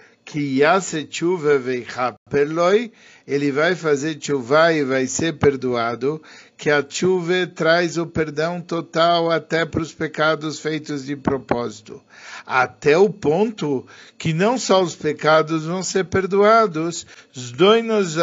ele 3.27 3.53
vai 3.53 3.75
fazer 3.75 4.15
tshuva 4.15 4.73
e 4.73 4.83
vai 4.83 5.07
ser 5.07 5.35
perdoado, 5.35 6.23
que 6.57 6.71
a 6.71 6.83
tshuva 6.83 7.47
traz 7.47 7.99
o 7.99 8.07
perdão 8.07 8.61
total 8.61 9.31
até 9.31 9.67
para 9.67 9.83
os 9.83 9.93
pecados 9.93 10.59
feitos 10.59 11.05
de 11.05 11.17
propósito. 11.17 12.01
Até 12.47 12.97
o 12.97 13.11
ponto 13.11 13.87
que 14.17 14.33
não 14.33 14.57
só 14.57 14.83
os 14.83 14.95
pecados 14.95 15.65
vão 15.67 15.83
ser 15.83 16.05
perdoados, 16.05 17.07
os 17.35 17.53
doinos 17.53 18.17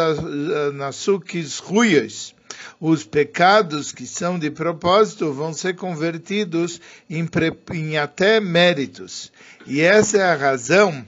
nasukis 0.74 1.58
ruias, 1.58 2.34
os 2.80 3.04
pecados 3.04 3.92
que 3.92 4.06
são 4.06 4.38
de 4.38 4.50
propósito 4.50 5.32
vão 5.32 5.52
ser 5.52 5.76
convertidos 5.76 6.80
em, 7.08 7.28
em 7.72 7.98
até 7.98 8.40
méritos. 8.40 9.30
E 9.66 9.80
essa 9.80 10.18
é 10.18 10.22
a 10.22 10.34
razão 10.34 11.04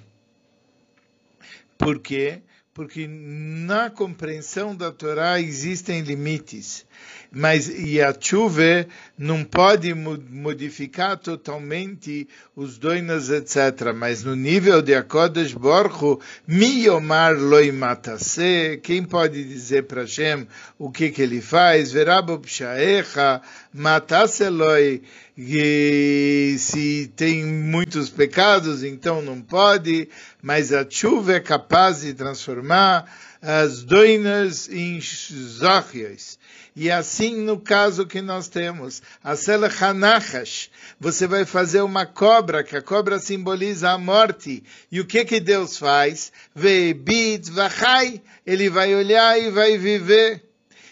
por 1.83 1.99
quê? 1.99 2.42
Porque 2.73 3.07
na 3.07 3.90
compreensão 3.90 4.75
da 4.75 4.90
Torá 4.90 5.40
existem 5.40 6.01
limites 6.01 6.87
mas 7.31 7.69
e 7.69 8.01
a 8.01 8.15
chuva 8.19 8.87
não 9.17 9.43
pode 9.43 9.95
modificar 9.95 11.17
totalmente 11.17 12.29
os 12.55 12.77
doinas, 12.77 13.31
etc. 13.31 13.93
Mas 13.95 14.23
no 14.23 14.37
nível 14.37 14.83
de 14.83 14.95
Akodesh 14.95 15.55
Borchu, 15.55 16.21
Miyomar 16.47 17.35
loi 17.35 17.73
matase, 17.73 18.79
quem 18.83 19.03
pode 19.03 19.43
dizer 19.45 19.85
para 19.85 20.03
Hashem 20.03 20.47
o 20.79 20.91
que 20.91 21.11
que 21.11 21.23
ele 21.23 21.41
faz? 21.41 21.91
Verabo 21.93 22.38
pshaecha, 22.38 23.41
matase 23.73 24.49
loi, 24.51 25.03
se 26.59 27.11
tem 27.17 27.45
muitos 27.45 28.11
pecados, 28.11 28.83
então 28.83 29.23
não 29.23 29.41
pode, 29.41 30.09
mas 30.43 30.73
a 30.73 30.87
chuva 30.88 31.35
é 31.35 31.41
capaz 31.41 32.03
de 32.03 32.12
transformar 32.12 33.07
as 33.42 33.83
doinas 33.83 34.68
em 34.68 35.00
zóchias. 35.00 36.38
E 36.74 36.90
assim 36.90 37.37
no 37.37 37.59
caso 37.59 38.07
que 38.07 38.22
nós 38.22 38.48
temos, 38.48 39.02
a 39.22 39.35
Selachanachash, 39.35 40.70
você 40.98 41.26
vai 41.26 41.44
fazer 41.44 41.83
uma 41.83 42.07
cobra, 42.07 42.62
que 42.62 42.76
a 42.76 42.81
cobra 42.81 43.18
simboliza 43.18 43.90
a 43.90 43.98
morte. 43.98 44.62
E 44.90 45.00
o 45.00 45.05
que 45.05 45.24
que 45.24 45.40
Deus 45.40 45.76
faz? 45.76 46.33
Ve'bit 46.55 47.50
vachai, 47.50 48.22
ele 48.46 48.70
vai 48.70 48.94
olhar 48.94 49.38
e 49.38 49.50
vai 49.50 49.76
viver. 49.76 50.42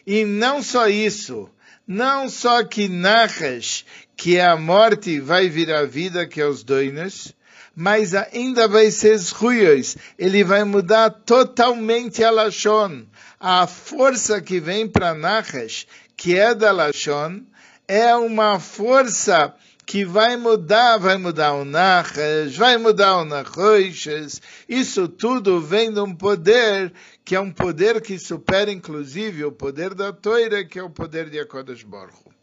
E 0.06 0.24
não 0.24 0.62
só 0.62 0.88
isso, 0.88 1.48
não 1.86 2.28
só 2.28 2.64
que 2.64 2.88
Nachash, 2.88 3.84
que 4.16 4.36
é 4.36 4.44
a 4.44 4.56
morte, 4.56 5.20
vai 5.20 5.48
virar 5.48 5.86
vida, 5.86 6.26
que 6.26 6.40
é 6.40 6.46
os 6.46 6.62
doinos, 6.62 7.32
mas 7.74 8.14
ainda 8.14 8.66
vai 8.68 8.90
ser 8.90 9.18
ruins. 9.32 9.96
Ele 10.18 10.44
vai 10.44 10.64
mudar 10.64 11.10
totalmente 11.10 12.22
a 12.22 12.30
Lashon 12.30 13.04
a 13.40 13.66
força 13.66 14.38
que 14.42 14.60
vem 14.60 14.86
para 14.86 15.14
Nachash, 15.14 15.86
que 16.14 16.38
é 16.38 16.54
da 16.54 16.70
Lashon, 16.70 17.40
é 17.88 18.14
uma 18.14 18.60
força 18.60 19.54
que 19.86 20.04
vai 20.04 20.36
mudar, 20.36 20.98
vai 20.98 21.16
mudar 21.16 21.54
o 21.54 21.64
Nachash, 21.64 22.54
vai 22.54 22.76
mudar 22.76 23.16
o 23.16 23.24
Nachoishes. 23.24 24.42
Isso 24.68 25.08
tudo 25.08 25.58
vem 25.58 25.90
de 25.90 26.00
um 26.00 26.14
poder 26.14 26.92
que 27.24 27.34
é 27.34 27.40
um 27.40 27.50
poder 27.50 28.02
que 28.02 28.18
supera 28.18 28.70
inclusive 28.70 29.42
o 29.44 29.50
poder 29.50 29.94
da 29.94 30.12
Toira, 30.12 30.62
que 30.62 30.78
é 30.78 30.82
o 30.82 30.90
poder 30.90 31.30
de 31.30 31.40
Akodesh 31.40 31.82
Baruch 31.82 32.39